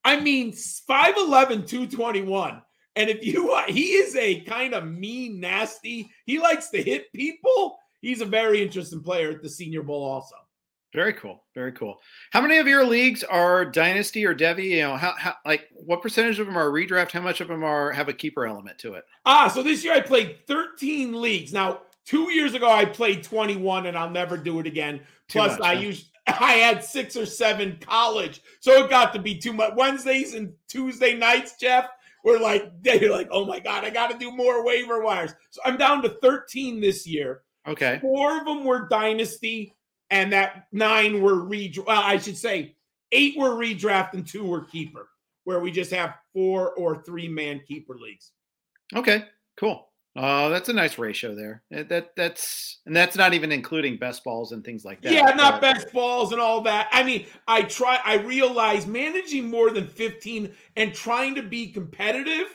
[0.06, 2.62] I mean, 5'11, 221.
[2.96, 7.12] And if you want, he is a kind of mean, nasty, he likes to hit
[7.12, 7.80] people.
[8.02, 10.36] He's a very interesting player at the Senior Bowl, also.
[10.94, 11.44] Very cool.
[11.54, 12.00] Very cool.
[12.32, 14.66] How many of your leagues are dynasty or Devy?
[14.66, 17.12] You know, how, how like what percentage of them are redraft?
[17.12, 19.04] How much of them are have a keeper element to it?
[19.26, 21.52] Ah, so this year I played 13 leagues.
[21.52, 25.02] Now, two years ago I played 21, and I'll never do it again.
[25.28, 25.82] Plus, much, I huh?
[25.82, 29.74] used I had six or seven college, so it got to be too much.
[29.76, 31.90] Wednesdays and Tuesday nights, Jeff,
[32.24, 35.34] were like they're like, oh my god, I got to do more waiver wires.
[35.50, 37.44] So I'm down to 13 this year.
[37.68, 39.74] Okay, four of them were dynasty
[40.10, 41.88] and that nine were redraft.
[41.88, 42.76] Well, I should say
[43.12, 45.10] eight were redraft and two were keeper,
[45.44, 48.32] where we just have four or three man keeper leagues.
[48.96, 49.26] Okay,
[49.58, 49.90] cool.
[50.16, 51.62] Uh, that's a nice ratio there.
[51.70, 55.12] That that's and that's not even including best balls and things like that.
[55.12, 56.90] Yeah, not best balls and all that.
[56.92, 58.00] I mean, I try.
[58.04, 62.48] I realize managing more than fifteen and trying to be competitive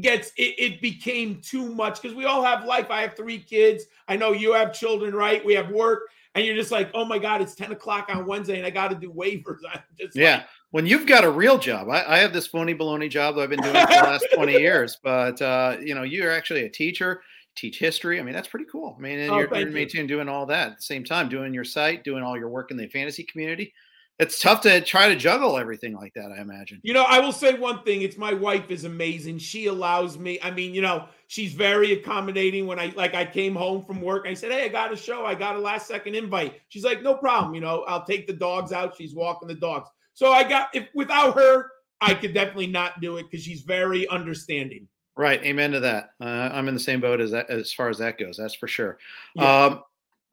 [0.00, 2.90] gets it, it became too much because we all have life.
[2.90, 3.84] I have three kids.
[4.08, 5.44] I know you have children, right?
[5.44, 8.56] We have work, and you're just like, oh my god, it's ten o'clock on Wednesday,
[8.56, 9.58] and I got to do waivers.
[9.72, 10.36] I'm just yeah.
[10.36, 13.42] Like, when you've got a real job, I, I, have this phony baloney job that
[13.42, 16.70] I've been doing for the last 20 years, but uh, you know, you're actually a
[16.70, 17.22] teacher,
[17.54, 18.18] teach history.
[18.18, 18.96] I mean, that's pretty cool.
[18.98, 21.52] I mean, and oh, you're, you're maintaining doing all that at the same time, doing
[21.52, 23.74] your site, doing all your work in the fantasy community
[24.18, 26.30] it's tough to try to juggle everything like that.
[26.30, 26.80] I imagine.
[26.82, 28.02] You know, I will say one thing.
[28.02, 29.38] It's my wife is amazing.
[29.38, 30.38] She allows me.
[30.42, 32.66] I mean, you know, she's very accommodating.
[32.66, 34.26] When I like, I came home from work.
[34.26, 35.24] I said, "Hey, I got a show.
[35.24, 37.54] I got a last second invite." She's like, "No problem.
[37.54, 38.94] You know, I'll take the dogs out.
[38.96, 41.70] She's walking the dogs." So I got if without her,
[42.02, 44.86] I could definitely not do it because she's very understanding.
[45.16, 45.42] Right.
[45.42, 46.10] Amen to that.
[46.20, 48.36] Uh, I'm in the same boat as that as far as that goes.
[48.36, 48.98] That's for sure.
[49.34, 49.64] Yeah.
[49.64, 49.82] Um,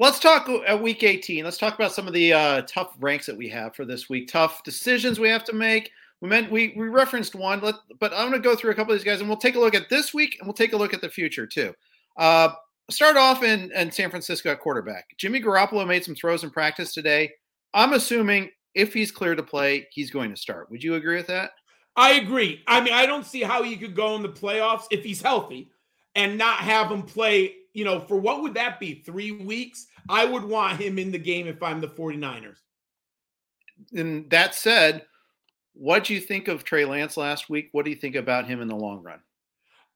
[0.02, 1.44] Let's talk uh, week 18.
[1.44, 4.30] Let's talk about some of the uh, tough ranks that we have for this week.
[4.30, 5.92] Tough decisions we have to make.
[6.22, 8.94] We meant we we referenced one, let, but I'm going to go through a couple
[8.94, 10.78] of these guys, and we'll take a look at this week, and we'll take a
[10.78, 11.74] look at the future too.
[12.18, 12.50] Uh,
[12.90, 15.06] start off in, in San Francisco at quarterback.
[15.18, 17.32] Jimmy Garoppolo made some throws in practice today.
[17.74, 20.70] I'm assuming if he's clear to play, he's going to start.
[20.72, 21.52] Would you agree with that?
[21.96, 22.64] I agree.
[22.68, 25.72] I mean, I don't see how he could go in the playoffs if he's healthy
[26.16, 28.96] and not have him play you know, for what would that be?
[29.06, 29.88] Three weeks?
[30.08, 32.58] I would want him in the game if I'm the 49ers.
[33.96, 35.06] And that said,
[35.80, 37.70] what do you think of Trey Lance last week?
[37.72, 39.20] What do you think about him in the long run?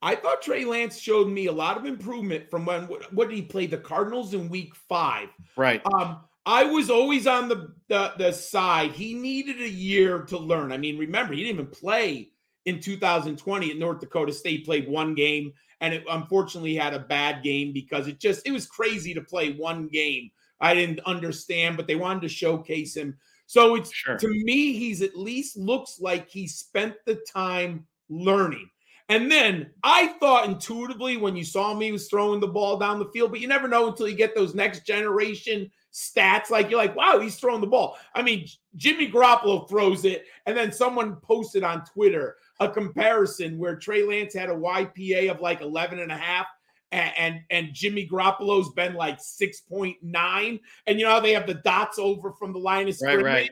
[0.01, 3.41] I thought Trey Lance showed me a lot of improvement from when what did he
[3.41, 5.29] play the Cardinals in week five?
[5.55, 5.81] Right.
[5.85, 8.91] Um, I was always on the, the the side.
[8.91, 10.73] He needed a year to learn.
[10.73, 12.31] I mean, remember, he didn't even play
[12.65, 17.43] in 2020 at North Dakota State, played one game and it unfortunately had a bad
[17.43, 20.31] game because it just it was crazy to play one game.
[20.61, 23.17] I didn't understand, but they wanted to showcase him.
[23.45, 24.17] So it's sure.
[24.17, 28.69] to me, he's at least looks like he spent the time learning.
[29.09, 33.09] And then I thought intuitively when you saw me, was throwing the ball down the
[33.13, 36.49] field, but you never know until you get those next generation stats.
[36.49, 37.97] Like you're like, wow, he's throwing the ball.
[38.15, 43.75] I mean, Jimmy Garoppolo throws it, and then someone posted on Twitter a comparison where
[43.75, 46.47] Trey Lance had a YPA of like 11 and a half
[46.93, 50.59] and, and, and Jimmy Garoppolo's been like 6.9.
[50.85, 53.25] And you know how they have the dots over from the line of scrimmage?
[53.25, 53.51] Right, right.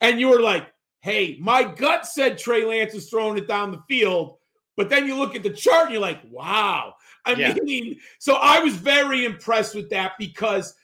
[0.00, 0.66] And you were like,
[1.00, 4.36] hey, my gut said Trey Lance is throwing it down the field.
[4.76, 6.94] But then you look at the chart and you're like, wow.
[7.24, 7.54] I yeah.
[7.54, 10.74] mean, so I was very impressed with that because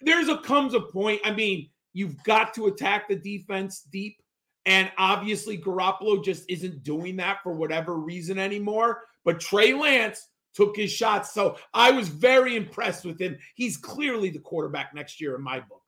[0.00, 1.22] there's a comes a point.
[1.24, 4.20] I mean, you've got to attack the defense deep.
[4.66, 9.04] And obviously, Garoppolo just isn't doing that for whatever reason anymore.
[9.24, 11.32] But Trey Lance took his shots.
[11.32, 13.36] So I was very impressed with him.
[13.54, 15.82] He's clearly the quarterback next year in my book.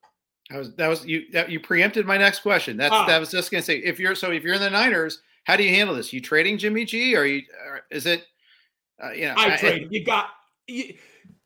[0.49, 2.77] That was that was you that you preempted my next question.
[2.77, 3.05] That's ah.
[3.05, 5.63] that was just gonna say if you're so if you're in the Niners, how do
[5.63, 6.11] you handle this?
[6.11, 8.25] You trading Jimmy G or you or is it
[9.03, 9.87] uh, you know I, I trade.
[9.91, 10.29] You got
[10.67, 10.95] you,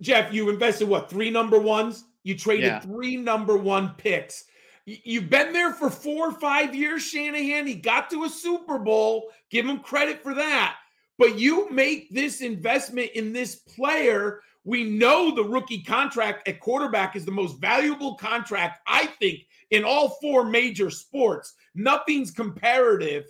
[0.02, 2.06] Jeff, you invested what three number ones?
[2.24, 2.80] You traded yeah.
[2.80, 4.46] three number one picks
[4.86, 7.68] You've been there for four or five years, Shanahan.
[7.68, 9.30] He got to a Super Bowl.
[9.50, 10.76] Give him credit for that.
[11.18, 14.42] But you make this investment in this player.
[14.64, 19.84] We know the rookie contract at quarterback is the most valuable contract, I think, in
[19.84, 21.54] all four major sports.
[21.76, 23.26] Nothing's comparative.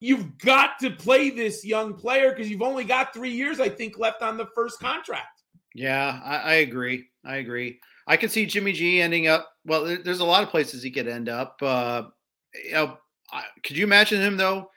[0.00, 3.98] You've got to play this young player because you've only got three years, I think,
[3.98, 5.42] left on the first contract.
[5.74, 7.06] Yeah, I, I agree.
[7.24, 7.78] I agree.
[8.06, 9.48] I could see Jimmy G ending up.
[9.64, 11.56] Well, there's a lot of places he could end up.
[11.62, 12.04] Uh,
[12.64, 12.98] you know,
[13.62, 14.70] could you imagine him though?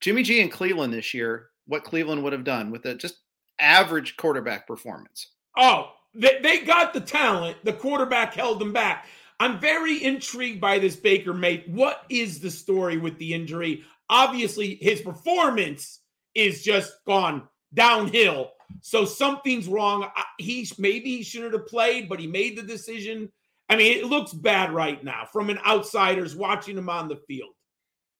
[0.00, 3.18] Jimmy G in Cleveland this year, what Cleveland would have done with a just
[3.60, 5.28] average quarterback performance.
[5.56, 7.56] Oh, they, they got the talent.
[7.64, 9.06] The quarterback held them back.
[9.40, 11.68] I'm very intrigued by this Baker Mate.
[11.68, 13.84] What is the story with the injury?
[14.10, 16.00] Obviously, his performance
[16.34, 18.50] is just gone downhill
[18.80, 20.08] so something's wrong.
[20.38, 23.30] He maybe he shouldn't have played, but he made the decision.
[23.68, 27.54] I mean, it looks bad right now from an outsider's watching him on the field.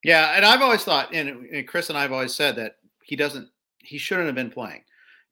[0.04, 2.76] Yeah, and I've always thought, and, Chris and I've always said that
[3.08, 4.82] he doesn't, he shouldn't have been playing.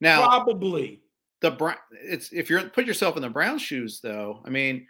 [0.00, 1.02] Now, probably
[1.40, 1.76] the Brown.
[1.92, 4.42] it's if you're put yourself in the Browns' shoes, though.
[4.44, 4.86] I mean,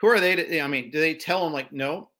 [0.00, 0.36] who are they?
[0.36, 2.10] To, I mean, do they tell him like, no,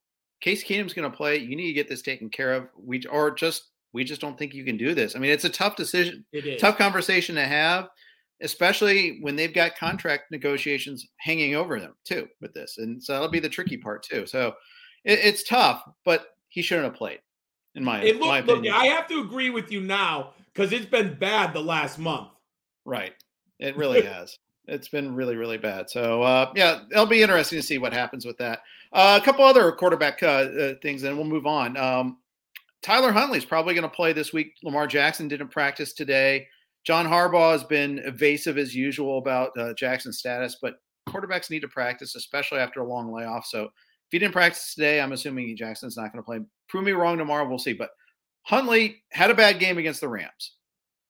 [0.41, 1.37] Case Keenum's going to play.
[1.37, 2.69] You need to get this taken care of.
[2.77, 5.15] We or just we just don't think you can do this.
[5.15, 6.25] I mean, it's a tough decision,
[6.59, 7.89] tough conversation to have,
[8.43, 12.79] especially when they've got contract negotiations hanging over them too with this.
[12.79, 14.27] And so that'll be the tricky part too.
[14.27, 14.55] So
[15.05, 17.21] it, it's tough, but he shouldn't have played.
[17.79, 18.75] In my, it look, my opinion.
[18.75, 22.29] Look, I have to agree with you now because it's been bad the last month.
[22.85, 23.15] Right.
[23.59, 24.39] It really has.
[24.67, 25.89] It's been really, really bad.
[25.89, 28.61] So, uh, yeah, it'll be interesting to see what happens with that.
[28.93, 31.77] Uh, a couple other quarterback uh, uh things, and we'll move on.
[31.77, 32.19] Um,
[32.83, 34.55] Tyler Huntley is probably going to play this week.
[34.63, 36.47] Lamar Jackson didn't practice today.
[36.85, 41.69] John Harbaugh has been evasive as usual about uh, Jackson's status, but quarterbacks need to
[41.69, 43.47] practice, especially after a long layoff.
[43.47, 43.71] So
[44.09, 46.41] if he didn't practice today, I'm assuming Jackson's not going to play.
[46.71, 47.47] Prove me wrong tomorrow.
[47.47, 47.75] We'll see.
[47.75, 47.91] But
[48.43, 50.55] Huntley had a bad game against the Rams.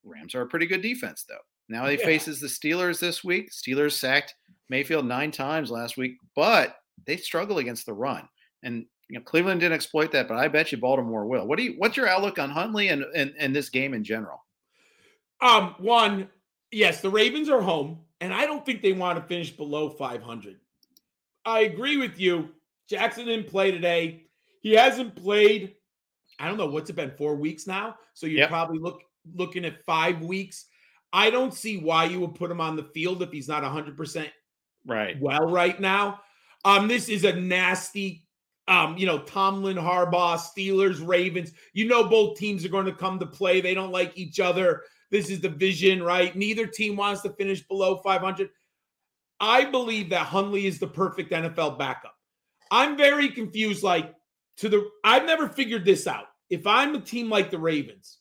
[0.02, 1.36] Rams are a pretty good defense, though.
[1.68, 2.04] Now he yeah.
[2.04, 3.52] faces the Steelers this week.
[3.52, 4.34] Steelers sacked
[4.68, 6.76] Mayfield nine times last week, but
[7.06, 8.28] they struggle against the run.
[8.64, 11.46] And you know, Cleveland didn't exploit that, but I bet you Baltimore will.
[11.46, 14.44] What do you what's your outlook on Huntley and, and, and this game in general?
[15.40, 16.28] Um, one,
[16.72, 20.56] yes, the Ravens are home, and I don't think they want to finish below 500.
[21.44, 22.50] I agree with you.
[22.88, 24.24] Jackson didn't play today.
[24.60, 25.74] He hasn't played.
[26.38, 27.96] I don't know what's it been four weeks now.
[28.14, 28.48] So you're yep.
[28.48, 29.02] probably look
[29.34, 30.66] looking at five weeks.
[31.12, 33.96] I don't see why you would put him on the field if he's not 100
[33.96, 34.30] percent
[34.86, 36.20] right well right now.
[36.64, 38.26] Um, this is a nasty,
[38.66, 41.52] um, you know, Tomlin, Harbaugh, Steelers, Ravens.
[41.72, 43.60] You know, both teams are going to come to play.
[43.60, 44.82] They don't like each other.
[45.10, 46.34] This is the vision, right?
[46.36, 48.50] Neither team wants to finish below 500.
[49.40, 52.17] I believe that Huntley is the perfect NFL backup.
[52.70, 53.82] I'm very confused.
[53.82, 54.14] Like,
[54.58, 56.26] to the, I've never figured this out.
[56.50, 58.18] If I'm a team like the Ravens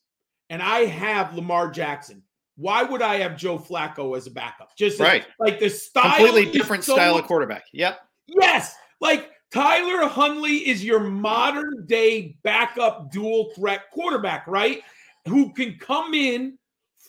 [0.50, 2.24] and I have Lamar Jackson,
[2.58, 4.76] why would I have Joe Flacco as a backup?
[4.78, 5.26] Just right.
[5.40, 7.66] like the style, completely different so style much, of quarterback.
[7.72, 8.00] Yep.
[8.28, 8.76] Yes.
[9.00, 14.82] Like Tyler Huntley is your modern day backup dual threat quarterback, right?
[15.28, 16.58] Who can come in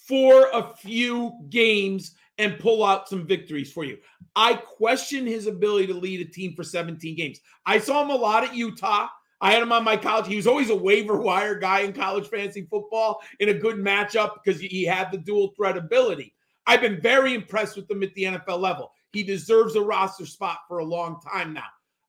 [0.06, 3.98] for a few games and pull out some victories for you.
[4.36, 7.40] I question his ability to lead a team for 17 games.
[7.66, 9.08] I saw him a lot at Utah.
[9.40, 10.26] I had him on my college.
[10.26, 14.34] He was always a waiver wire guy in college fantasy football in a good matchup
[14.42, 16.34] because he had the dual threat ability.
[16.66, 18.92] I've been very impressed with him at the NFL level.
[19.12, 21.64] He deserves a roster spot for a long time now.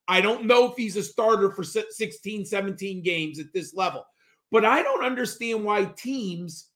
[0.07, 4.05] I don't know if he's a starter for 16, 17 games at this level,
[4.51, 6.69] but I don't understand why teams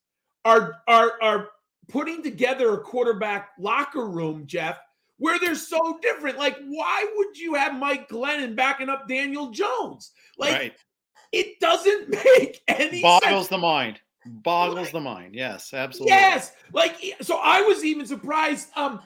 [0.44, 1.48] are are are
[1.88, 4.78] putting together a quarterback locker room, Jeff,
[5.18, 6.38] where they're so different.
[6.38, 10.12] Like, why would you have Mike Glennon backing up Daniel Jones?
[10.38, 10.74] Like, right.
[11.32, 13.48] it doesn't make any boggles sense.
[13.48, 14.00] the mind.
[14.26, 15.34] Boggles like, the mind.
[15.34, 16.12] Yes, absolutely.
[16.12, 16.52] Yes.
[16.72, 18.68] Like, so I was even surprised.
[18.74, 19.00] Um,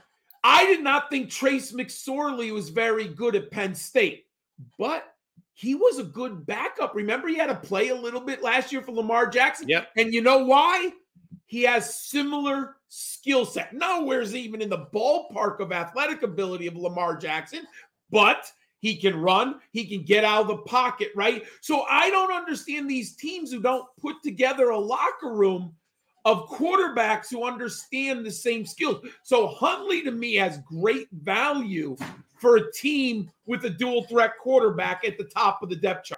[0.44, 4.26] I did not think Trace McSorley was very good at Penn State,
[4.78, 5.04] but
[5.54, 6.94] he was a good backup.
[6.94, 9.68] Remember, he had to play a little bit last year for Lamar Jackson.
[9.68, 9.88] Yep.
[9.96, 10.92] And you know why?
[11.48, 13.72] He has similar skill set.
[13.72, 17.66] Nowhere's even in the ballpark of athletic ability of Lamar Jackson,
[18.10, 21.44] but he can run, he can get out of the pocket, right?
[21.60, 25.74] So I don't understand these teams who don't put together a locker room
[26.24, 29.04] of quarterbacks who understand the same skills.
[29.22, 31.96] So Huntley to me has great value
[32.36, 36.17] for a team with a dual threat quarterback at the top of the depth chart.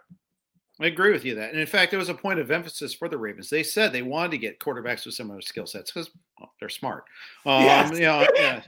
[0.81, 1.51] I agree with you that.
[1.51, 3.51] And in fact, it was a point of emphasis for the Ravens.
[3.51, 7.05] They said they wanted to get quarterbacks with similar skill sets because well, they're smart.
[7.45, 7.93] Um, yes.
[7.93, 8.63] you know, yeah,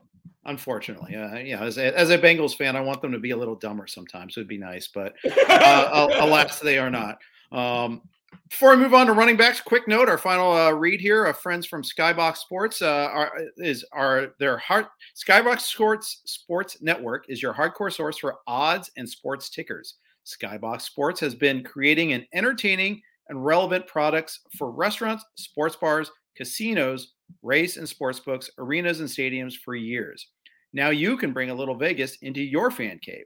[0.44, 3.36] unfortunately, uh, yeah, as a, as a Bengals fan, I want them to be a
[3.36, 4.36] little dumber sometimes.
[4.36, 5.14] It would be nice, but
[5.48, 7.18] uh, alas, they are not.
[7.50, 8.02] Um,
[8.48, 11.38] before I move on to running backs, quick note: our final uh, read here, of
[11.38, 17.42] friends from Skybox Sports, uh, are, is our their heart Skybox Sports Sports Network is
[17.42, 19.94] your hardcore source for odds and sports tickers.
[20.26, 27.14] Skybox Sports has been creating an entertaining and relevant products for restaurants, sports bars, casinos,
[27.42, 30.28] race and sports books, arenas, and stadiums for years.
[30.72, 33.24] Now you can bring a little Vegas into your fan cave.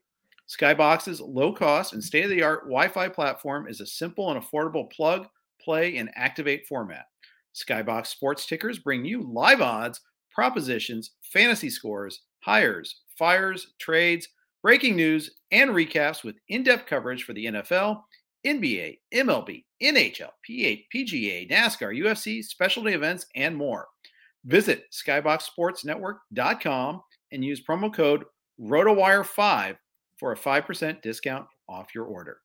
[0.48, 4.40] Skybox's low cost and state of the art Wi Fi platform is a simple and
[4.40, 5.26] affordable plug,
[5.60, 7.06] play, and activate format.
[7.54, 14.28] Skybox sports tickers bring you live odds, propositions, fantasy scores, hires, fires, trades,
[14.62, 18.02] breaking news, and recaps with in depth coverage for the NFL,
[18.46, 23.88] NBA, MLB, NHL, PGA, NASCAR, UFC, specialty events, and more.
[24.44, 27.00] Visit skyboxsportsnetwork.com
[27.32, 28.22] and use promo code
[28.60, 29.76] ROTOWIRE5
[30.18, 32.38] for a 5% discount off your order.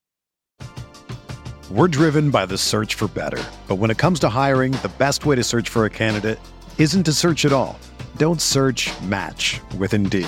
[1.70, 3.42] We're driven by the search for better.
[3.68, 6.38] But when it comes to hiring, the best way to search for a candidate
[6.78, 7.80] isn't to search at all.
[8.18, 10.28] Don't search match with Indeed.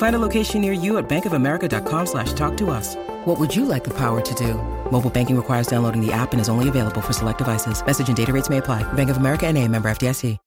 [0.00, 2.96] Find a location near you at bankofamerica.com slash talk to us.
[3.26, 4.54] What would you like the power to do?
[4.90, 7.84] Mobile banking requires downloading the app and is only available for select devices.
[7.84, 8.82] Message and data rates may apply.
[8.94, 10.38] Bank of America and a member FDIC.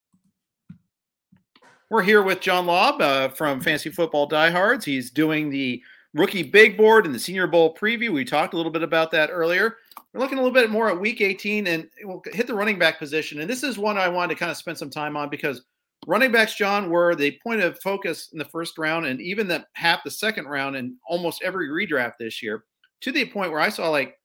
[1.91, 4.85] We're here with John Laub uh, from Fantasy Football Diehards.
[4.85, 5.83] He's doing the
[6.15, 8.11] rookie big board and the Senior Bowl preview.
[8.11, 9.77] We talked a little bit about that earlier.
[10.11, 12.97] We're looking a little bit more at week 18 and we'll hit the running back
[12.97, 13.39] position.
[13.39, 15.61] And this is one I wanted to kind of spend some time on because
[16.07, 19.65] running backs, John, were the point of focus in the first round and even the
[19.73, 22.65] half the second round in almost every redraft this year,
[23.01, 24.19] to the point where I saw like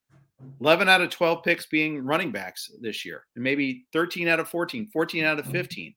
[0.61, 4.49] 11 out of 12 picks being running backs this year, and maybe 13 out of
[4.49, 5.53] 14, 14 out of mm-hmm.
[5.53, 5.95] 15.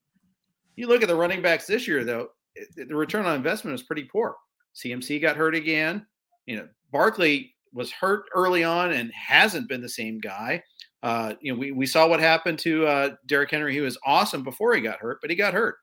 [0.76, 2.30] You look at the running backs this year, though,
[2.76, 4.36] the return on investment is pretty poor.
[4.76, 6.06] CMC got hurt again.
[6.46, 10.64] You know, Barkley was hurt early on and hasn't been the same guy.
[11.04, 13.74] Uh, you know, we, we saw what happened to uh, Derrick Henry.
[13.74, 15.78] He was awesome before he got hurt, but he got hurt.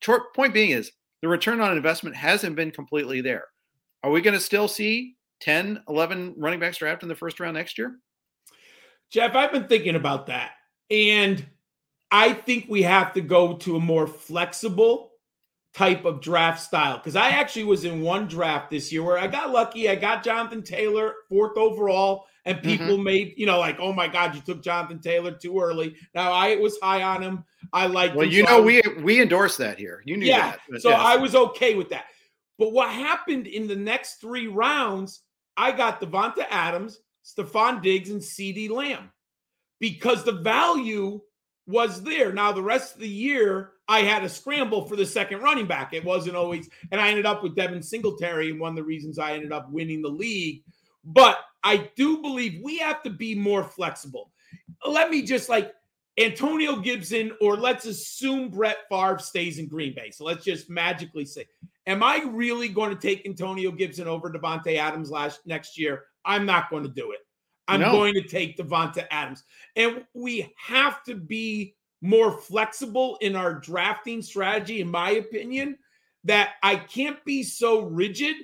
[0.00, 0.90] Short point being is
[1.20, 3.44] the return on investment hasn't been completely there.
[4.02, 7.54] Are we going to still see 10, 11 running backs drafted in the first round
[7.54, 7.98] next year?
[9.10, 10.52] Jeff, I've been thinking about that.
[10.90, 11.44] And
[12.10, 15.12] I think we have to go to a more flexible
[15.74, 16.98] type of draft style.
[16.98, 19.88] Because I actually was in one draft this year where I got lucky.
[19.88, 22.66] I got Jonathan Taylor, fourth overall, and mm-hmm.
[22.66, 23.04] people mm-hmm.
[23.04, 25.96] made, you know, like, oh my God, you took Jonathan Taylor too early.
[26.14, 27.44] Now I was high on him.
[27.72, 30.02] I like Well, you so know, we we endorse that here.
[30.04, 30.82] You knew yeah, that.
[30.82, 31.00] So yes.
[31.00, 32.06] I was okay with that.
[32.58, 35.22] But what happened in the next three rounds,
[35.56, 39.10] I got Davante Adams, Stefon Diggs, and CeeDee Lamb
[39.80, 41.20] because the value
[41.66, 42.32] was there.
[42.32, 45.92] Now, the rest of the year, I had a scramble for the second running back.
[45.92, 49.18] It wasn't always, and I ended up with Devin Singletary, and one of the reasons
[49.18, 50.62] I ended up winning the league.
[51.04, 54.32] But I do believe we have to be more flexible.
[54.86, 55.72] Let me just like
[56.18, 60.10] Antonio Gibson, or let's assume Brett Favre stays in Green Bay.
[60.10, 61.46] So let's just magically say,
[61.86, 66.04] am I really going to take Antonio Gibson over Davante Adams last next year?
[66.24, 67.20] I'm not going to do it.
[67.68, 67.92] I'm no.
[67.92, 69.44] going to take Davante Adams.
[69.76, 75.78] And we have to be more flexible in our drafting strategy, in my opinion,
[76.24, 78.36] that I can't be so rigid.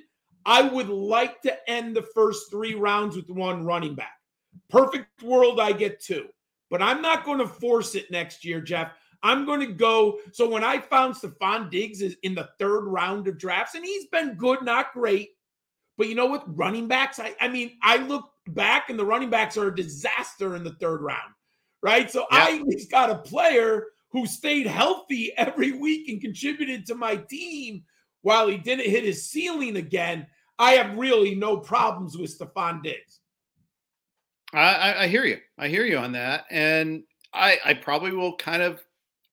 [0.45, 4.17] I would like to end the first three rounds with one running back.
[4.69, 6.27] Perfect world, I get two.
[6.69, 8.91] But I'm not going to force it next year, Jeff.
[9.21, 10.19] I'm going to go.
[10.31, 14.07] So when I found Stefon Diggs is in the third round of drafts, and he's
[14.07, 15.31] been good, not great.
[15.97, 16.57] But you know what?
[16.57, 20.55] Running backs, I, I mean, I look back and the running backs are a disaster
[20.55, 21.33] in the third round,
[21.83, 22.09] right?
[22.09, 26.95] So I at least got a player who stayed healthy every week and contributed to
[26.95, 27.83] my team
[28.21, 30.27] while he didn't hit his ceiling again.
[30.57, 33.19] I have really no problems with Stefon Diggs.
[34.53, 35.37] I, I, hear you.
[35.57, 36.45] I hear you on that.
[36.49, 37.03] And
[37.33, 38.81] I, I probably will kind of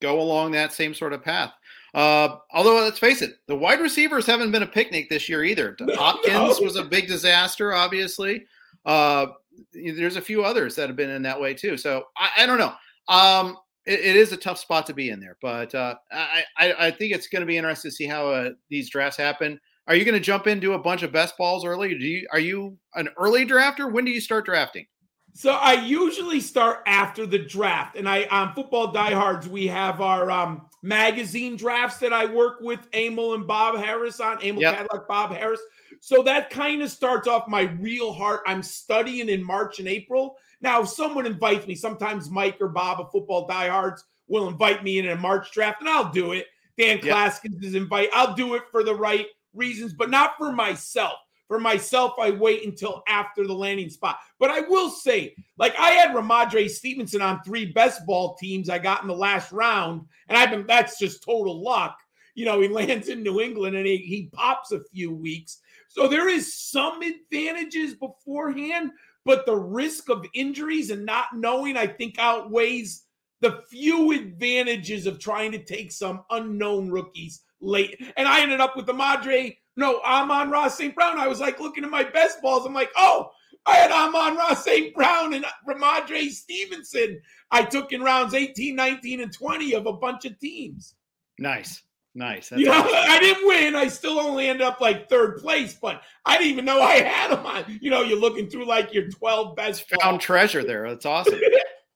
[0.01, 1.53] go along that same sort of path.
[1.95, 5.76] Uh, although let's face it, the wide receivers haven't been a picnic this year either.
[5.95, 6.64] Hopkins no.
[6.64, 8.45] was a big disaster, obviously.
[8.84, 9.26] Uh,
[9.72, 11.76] there's a few others that have been in that way too.
[11.78, 12.74] So I, I don't know.
[13.09, 13.57] Um,
[13.87, 16.91] it, it is a tough spot to be in there, but uh, I, I, I
[16.91, 19.61] think it's going to be interesting to see how uh, these drafts happen.
[19.89, 21.97] Are you going to jump into a bunch of best balls early?
[21.97, 23.91] Do you are you an early drafter?
[23.91, 24.87] When do you start drafting?
[25.32, 30.30] So I usually start after the draft, and I on Football Diehards we have our
[30.30, 34.43] um, magazine drafts that I work with Emil and Bob Harris on.
[34.43, 34.89] Emil yep.
[34.89, 35.61] Kadlec, Bob Harris.
[36.01, 38.41] So that kind of starts off my real heart.
[38.47, 40.37] I'm studying in March and April.
[40.66, 44.98] Now, if someone invites me, sometimes Mike or Bob of Football Diehards will invite me
[44.98, 46.46] in a March draft, and I'll do it.
[46.76, 48.08] Dan Classkins is invite.
[48.12, 51.20] I'll do it for the right reasons, but not for myself.
[51.46, 54.18] For myself, I wait until after the landing spot.
[54.40, 58.80] But I will say, like I had Rhamondre Stevenson on three best ball teams I
[58.80, 61.96] got in the last round, and I've been that's just total luck.
[62.34, 65.60] You know, he lands in New England and he, he pops a few weeks.
[65.88, 68.90] So there is some advantages beforehand,
[69.26, 73.04] but the risk of injuries and not knowing, I think, outweighs
[73.40, 78.00] the few advantages of trying to take some unknown rookies late.
[78.16, 79.58] And I ended up with the Madre.
[79.76, 80.94] No, Amon-Ra St.
[80.94, 81.18] Brown.
[81.18, 82.64] I was like looking at my best balls.
[82.64, 83.30] I'm like, oh,
[83.66, 84.94] I had Amon-Ra St.
[84.94, 87.20] Brown and Rhamondre Stevenson.
[87.50, 90.94] I took in rounds 18, 19, and 20 of a bunch of teams.
[91.38, 91.82] Nice.
[92.16, 92.48] Nice.
[92.48, 92.94] That's yeah, awesome.
[92.94, 93.76] I didn't win.
[93.76, 97.30] I still only ended up like third place, but I didn't even know I had
[97.30, 97.78] them on.
[97.82, 99.84] You know, you're looking through like your 12 best.
[100.00, 100.88] Found treasure there.
[100.88, 101.38] That's awesome.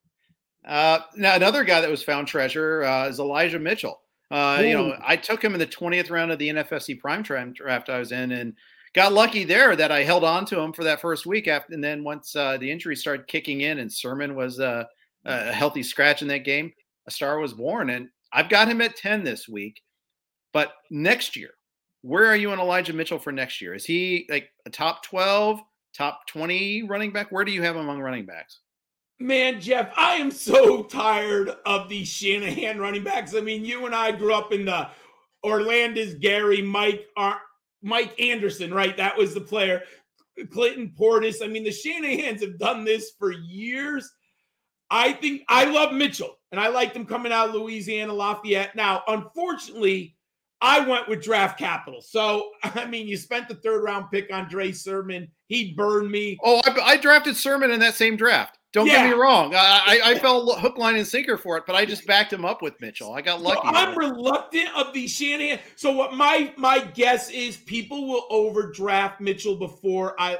[0.67, 3.99] uh, now, another guy that was found treasure uh, is Elijah Mitchell.
[4.29, 7.89] Uh, you know, I took him in the 20th round of the NFFC prime draft
[7.89, 8.53] I was in and
[8.93, 11.47] got lucky there that I held on to him for that first week.
[11.47, 14.83] After, and then once uh, the injury started kicking in and Sermon was uh,
[15.25, 16.71] a healthy scratch in that game,
[17.07, 17.89] a star was born.
[17.89, 19.81] And I've got him at 10 this week.
[20.53, 21.51] But next year,
[22.01, 23.73] where are you on Elijah Mitchell for next year?
[23.73, 25.61] Is he like a top 12,
[25.95, 27.31] top 20 running back?
[27.31, 28.59] Where do you have him among running backs?
[29.19, 33.35] Man, Jeff, I am so tired of these Shanahan running backs.
[33.35, 34.89] I mean, you and I grew up in the
[35.45, 37.41] Olandis Gary, Mike, Ar-
[37.83, 38.97] Mike Anderson, right?
[38.97, 39.83] That was the player.
[40.51, 41.43] Clinton Portis.
[41.43, 44.11] I mean, the Shanahans have done this for years.
[44.89, 48.75] I think I love Mitchell, and I like them coming out of Louisiana Lafayette.
[48.75, 50.15] Now, unfortunately,
[50.61, 52.01] I went with draft capital.
[52.01, 55.27] So, I mean, you spent the third round pick on Trey Sermon.
[55.47, 56.37] He burned me.
[56.43, 58.59] Oh, I, I drafted Sermon in that same draft.
[58.73, 59.07] Don't yeah.
[59.07, 59.53] get me wrong.
[59.53, 62.45] I, I, I fell hook, line, and sinker for it, but I just backed him
[62.45, 63.13] up with Mitchell.
[63.13, 63.67] I got lucky.
[63.67, 65.59] So I'm reluctant of the Shanahan.
[65.75, 70.37] So what my my guess is people will overdraft Mitchell before I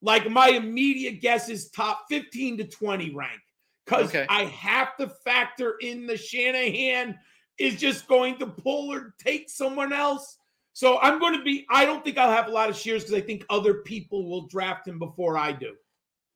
[0.00, 3.40] like my immediate guess is top 15 to 20 rank.
[3.84, 4.24] Because okay.
[4.30, 7.18] I have to factor in the Shanahan
[7.58, 10.38] is just going to pull or take someone else.
[10.72, 13.22] So I'm going to be, I don't think I'll have a lot of shares because
[13.22, 15.74] I think other people will draft him before I do.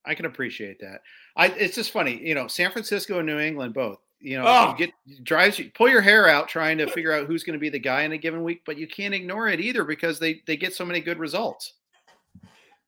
[0.05, 1.03] I can appreciate that.
[1.37, 3.99] I it's just funny, you know, San Francisco and New England both.
[4.21, 4.71] You know, oh.
[4.71, 7.61] you get drives you pull your hair out trying to figure out who's going to
[7.61, 10.43] be the guy in a given week, but you can't ignore it either because they
[10.47, 11.75] they get so many good results.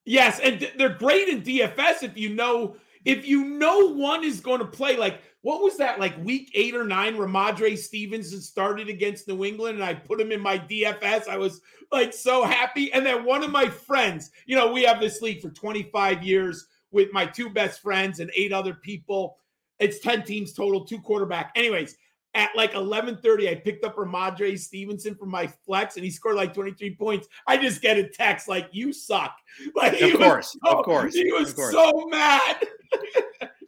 [0.05, 4.59] Yes, and they're great in DFS if you know if you know one is going
[4.61, 4.97] to play.
[4.97, 5.99] Like what was that?
[5.99, 10.33] Like week eight or nine, Rhamondre Stevenson started against New England, and I put him
[10.33, 11.29] in my DFS.
[11.29, 12.93] I was like so happy.
[12.93, 16.67] And then one of my friends, you know, we have this league for 25 years
[16.91, 19.39] with my two best friends and eight other people.
[19.79, 21.53] It's 10 teams total, two quarterback.
[21.57, 21.97] Anyways,
[22.35, 26.55] at like 11:30, I picked up Rhamondre Stevenson from my flex, and he scored like
[26.55, 27.29] 23 points.
[27.47, 29.35] I just get a text like, "You suck!"
[29.75, 32.69] Like, of course, so, of course, he was so mad.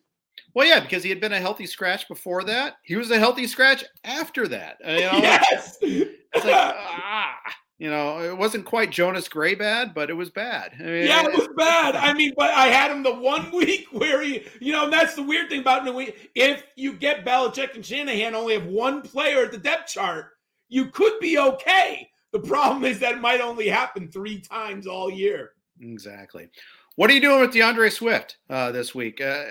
[0.55, 2.77] well, yeah, because he had been a healthy scratch before that.
[2.83, 4.79] He was a healthy scratch after that.
[4.81, 5.19] You know?
[5.19, 5.79] Yes.
[5.81, 7.39] It's like ah.
[7.83, 10.71] You know, it wasn't quite Jonas Gray bad, but it was bad.
[10.79, 11.97] I mean, yeah, it was bad.
[11.97, 15.23] I mean, but I had him the one week where he, you know, that's the
[15.25, 16.13] weird thing about New England.
[16.37, 20.27] If you get Belichick and Shanahan only have one player at the depth chart,
[20.69, 22.09] you could be okay.
[22.31, 25.55] The problem is that it might only happen three times all year.
[25.81, 26.51] Exactly.
[26.97, 29.21] What are you doing with D'Andre Swift uh, this week?
[29.21, 29.45] Uh,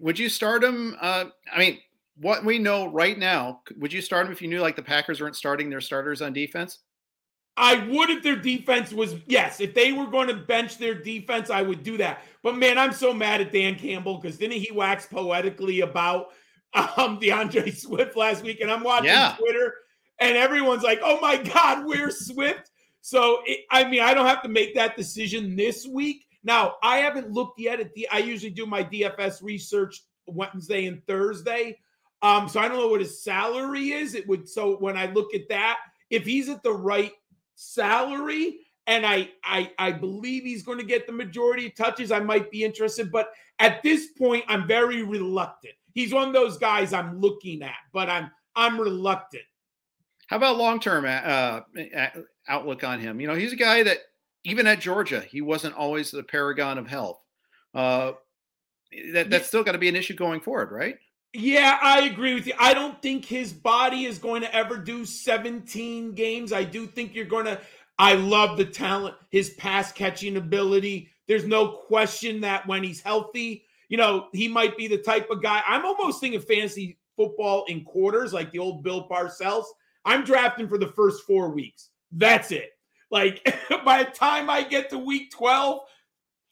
[0.00, 0.96] would you start him?
[1.00, 1.78] Uh, I mean,
[2.16, 5.20] what we know right now, would you start him if you knew like the Packers
[5.20, 6.78] weren't starting their starters on defense?
[7.56, 9.60] I would if their defense was yes.
[9.60, 12.22] If they were going to bench their defense, I would do that.
[12.42, 16.28] But man, I'm so mad at Dan Campbell because didn't he wax poetically about
[16.96, 18.60] um D'Andre Swift last week?
[18.60, 19.34] And I'm watching yeah.
[19.36, 19.74] Twitter,
[20.20, 22.70] and everyone's like, "Oh my God, where's Swift?"
[23.00, 26.27] So it, I mean, I don't have to make that decision this week.
[26.44, 28.08] Now, I haven't looked yet at the.
[28.10, 31.78] I usually do my DFS research Wednesday and Thursday.
[32.22, 34.14] Um, so I don't know what his salary is.
[34.14, 35.78] It would so when I look at that,
[36.10, 37.12] if he's at the right
[37.54, 42.10] salary and I, I I believe he's going to get the majority of touches.
[42.10, 45.74] I might be interested, but at this point, I'm very reluctant.
[45.94, 49.44] He's one of those guys I'm looking at, but I'm I'm reluctant.
[50.26, 51.60] How about long term uh,
[52.48, 53.20] outlook on him?
[53.20, 53.98] You know, he's a guy that
[54.44, 57.20] even at Georgia, he wasn't always the paragon of health.
[57.74, 58.12] Uh,
[59.12, 60.96] that that's still got to be an issue going forward, right?
[61.34, 62.54] Yeah, I agree with you.
[62.58, 66.52] I don't think his body is going to ever do 17 games.
[66.52, 67.60] I do think you're going to.
[67.98, 71.10] I love the talent, his pass catching ability.
[71.26, 75.42] There's no question that when he's healthy, you know, he might be the type of
[75.42, 75.62] guy.
[75.66, 79.64] I'm almost thinking fantasy football in quarters, like the old Bill Parcells.
[80.04, 81.90] I'm drafting for the first four weeks.
[82.12, 82.70] That's it.
[83.10, 83.44] Like
[83.84, 85.80] by the time I get to week 12,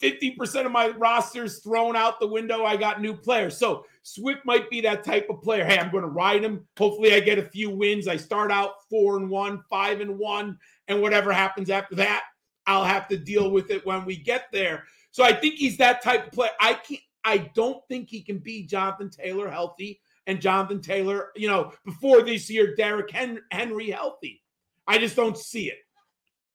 [0.02, 2.64] 50% of my roster is thrown out the window.
[2.64, 3.56] I got new players.
[3.56, 5.64] So Swift might be that type of player.
[5.64, 6.66] Hey, I'm going to ride him.
[6.78, 8.06] Hopefully, I get a few wins.
[8.06, 12.24] I start out four and one, five and one, and whatever happens after that,
[12.66, 14.84] I'll have to deal with it when we get there.
[15.12, 16.50] So I think he's that type of player.
[16.60, 17.00] I can't.
[17.24, 22.22] I don't think he can be Jonathan Taylor healthy and Jonathan Taylor, you know, before
[22.22, 23.10] this year, Derrick
[23.50, 24.42] Henry healthy.
[24.86, 25.78] I just don't see it.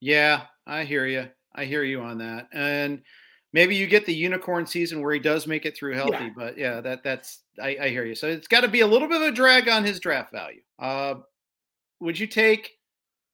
[0.01, 1.29] Yeah, I hear you.
[1.55, 2.49] I hear you on that.
[2.51, 3.03] And
[3.53, 6.25] maybe you get the unicorn season where he does make it through healthy.
[6.25, 6.29] Yeah.
[6.35, 8.15] But yeah, that that's I, I hear you.
[8.15, 10.61] So it's got to be a little bit of a drag on his draft value.
[10.79, 11.15] Uh,
[11.99, 12.71] would you take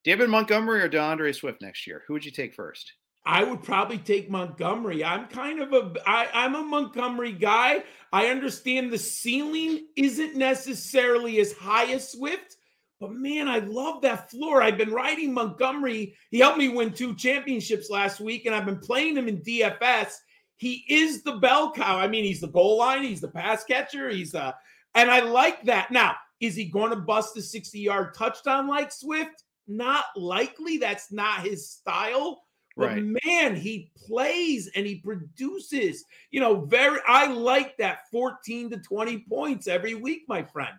[0.03, 2.03] David Montgomery or D'Andre Swift next year?
[2.07, 2.93] Who would you take first?
[3.25, 5.03] I would probably take Montgomery.
[5.03, 7.83] I'm kind of a I, I'm a Montgomery guy.
[8.13, 12.56] I understand the ceiling isn't necessarily as high as Swift,
[12.99, 14.61] but man, I love that floor.
[14.61, 16.15] I've been riding Montgomery.
[16.31, 20.13] He helped me win two championships last week, and I've been playing him in DFS.
[20.55, 21.97] He is the bell cow.
[21.97, 24.51] I mean, he's the goal line, he's the pass catcher, he's uh,
[24.95, 25.91] and I like that.
[25.91, 29.43] Now, is he going to bust a 60 yard touchdown like Swift?
[29.67, 30.77] Not likely.
[30.77, 32.41] That's not his style.
[32.75, 33.03] But right.
[33.25, 36.03] man, he plays and he produces.
[36.31, 36.99] You know, very.
[37.07, 40.75] I like that 14 to 20 points every week, my friend.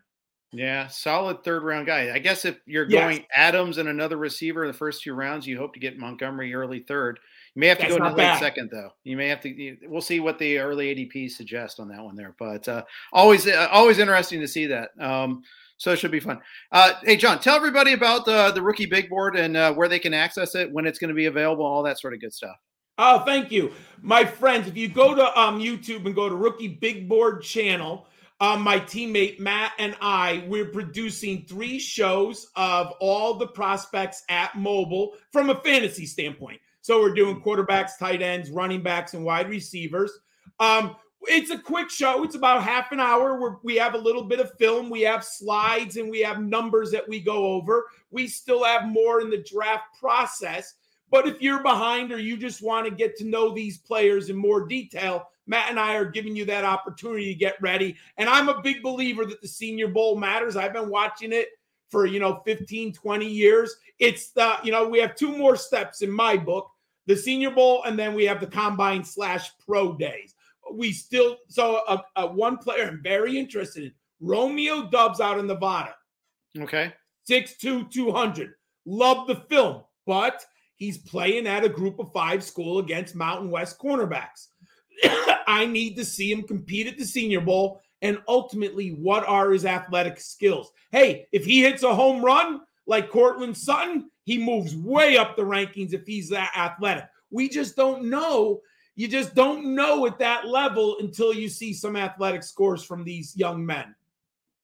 [0.53, 2.15] Yeah, solid third round guy.
[2.15, 3.03] I guess if you're yes.
[3.03, 6.55] going Adams and another receiver in the first two rounds, you hope to get Montgomery
[6.55, 7.21] early third.
[7.55, 8.91] You may have to That's go in the late second though.
[9.05, 9.77] You may have to.
[9.87, 13.69] We'll see what the early ADP suggest on that one there, but uh, always uh,
[13.71, 14.91] always interesting to see that.
[14.99, 15.43] Um,
[15.77, 16.41] so it should be fun.
[16.73, 19.99] Uh, hey, John, tell everybody about the the rookie big board and uh, where they
[19.99, 22.57] can access it, when it's going to be available, all that sort of good stuff.
[22.97, 24.67] Oh, thank you, my friends.
[24.67, 28.07] If you go to um, YouTube and go to Rookie Big Board channel
[28.41, 34.57] um, my teammate Matt and I, we're producing three shows of all the prospects at
[34.57, 36.61] Mobile from a fantasy standpoint.
[36.81, 40.13] So we're doing quarterbacks, tight ends, running backs, and wide receivers.
[40.61, 42.23] Um, it's a quick show.
[42.23, 43.41] It's about half an hour.
[43.41, 46.93] Where we have a little bit of film, we have slides, and we have numbers
[46.93, 47.87] that we go over.
[48.11, 50.75] We still have more in the draft process.
[51.11, 54.37] But if you're behind or you just want to get to know these players in
[54.37, 57.97] more detail, Matt and I are giving you that opportunity to get ready.
[58.19, 60.57] And I'm a big believer that the Senior Bowl matters.
[60.57, 61.49] I've been watching it
[61.89, 63.75] for, you know, 15, 20 years.
[63.99, 66.71] It's the, you know, we have two more steps in my book
[67.09, 70.35] the Senior Bowl, and then we have the combine slash pro days.
[70.71, 75.47] We still, so a, a one player I'm very interested in Romeo Doubs out in
[75.47, 75.95] Nevada.
[76.59, 76.93] Okay.
[77.29, 78.53] 6'2, 200.
[78.85, 80.45] Love the film, but
[80.79, 84.47] he's playing at a group of five school against Mountain West cornerbacks.
[85.47, 87.81] I need to see him compete at the Senior Bowl.
[88.01, 90.73] And ultimately, what are his athletic skills?
[90.93, 95.43] Hey, if he hits a home run like Courtland Sutton, he moves way up the
[95.43, 97.05] rankings if he's that athletic.
[97.31, 98.61] We just don't know.
[98.95, 103.37] You just don't know at that level until you see some athletic scores from these
[103.37, 103.95] young men.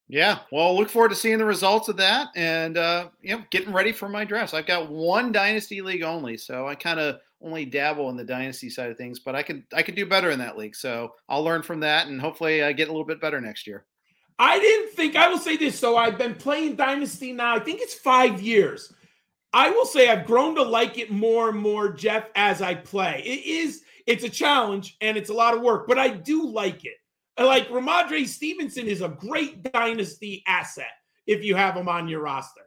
[0.08, 3.72] Yeah, well, look forward to seeing the results of that, and uh, you know, getting
[3.72, 4.52] ready for my drafts.
[4.52, 8.68] I've got one dynasty league only, so I kind of only dabble in the dynasty
[8.68, 10.76] side of things, but I could I could do better in that league.
[10.76, 13.86] So I'll learn from that, and hopefully I get a little bit better next year.
[14.38, 15.78] I didn't think I will say this.
[15.78, 17.54] So I've been playing dynasty now.
[17.54, 18.92] I think it's five years.
[19.54, 23.22] I will say I've grown to like it more and more, Jeff, as I play.
[23.24, 26.84] It is it's a challenge and it's a lot of work, but I do like
[26.84, 26.96] it.
[27.38, 30.92] Like Rhamondre Stevenson is a great dynasty asset
[31.26, 32.62] if you have him on your roster.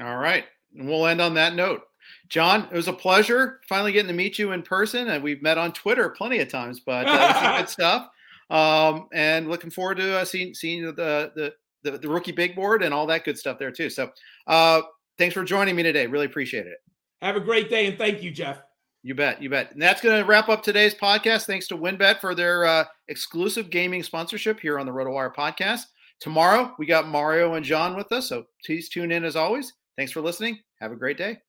[0.00, 0.44] All right.
[0.76, 1.82] And we'll end on that note.
[2.28, 5.08] John, it was a pleasure finally getting to meet you in person.
[5.08, 8.08] And we've met on Twitter plenty of times, but uh, good stuff.
[8.50, 12.82] Um, and looking forward to uh, seeing seeing the, the, the the rookie big board
[12.82, 13.88] and all that good stuff there too.
[13.88, 14.10] So,
[14.46, 14.82] uh,
[15.18, 16.06] thanks for joining me today.
[16.06, 16.78] Really appreciate it.
[17.22, 18.62] Have a great day, and thank you, Jeff.
[19.04, 19.42] You bet.
[19.42, 19.70] You bet.
[19.70, 21.44] And that's going to wrap up today's podcast.
[21.44, 25.82] Thanks to WynnBET for their uh, exclusive gaming sponsorship here on the RotoWire podcast.
[26.20, 28.30] Tomorrow, we got Mario and John with us.
[28.30, 29.74] So please tune in as always.
[29.98, 30.58] Thanks for listening.
[30.80, 31.43] Have a great day.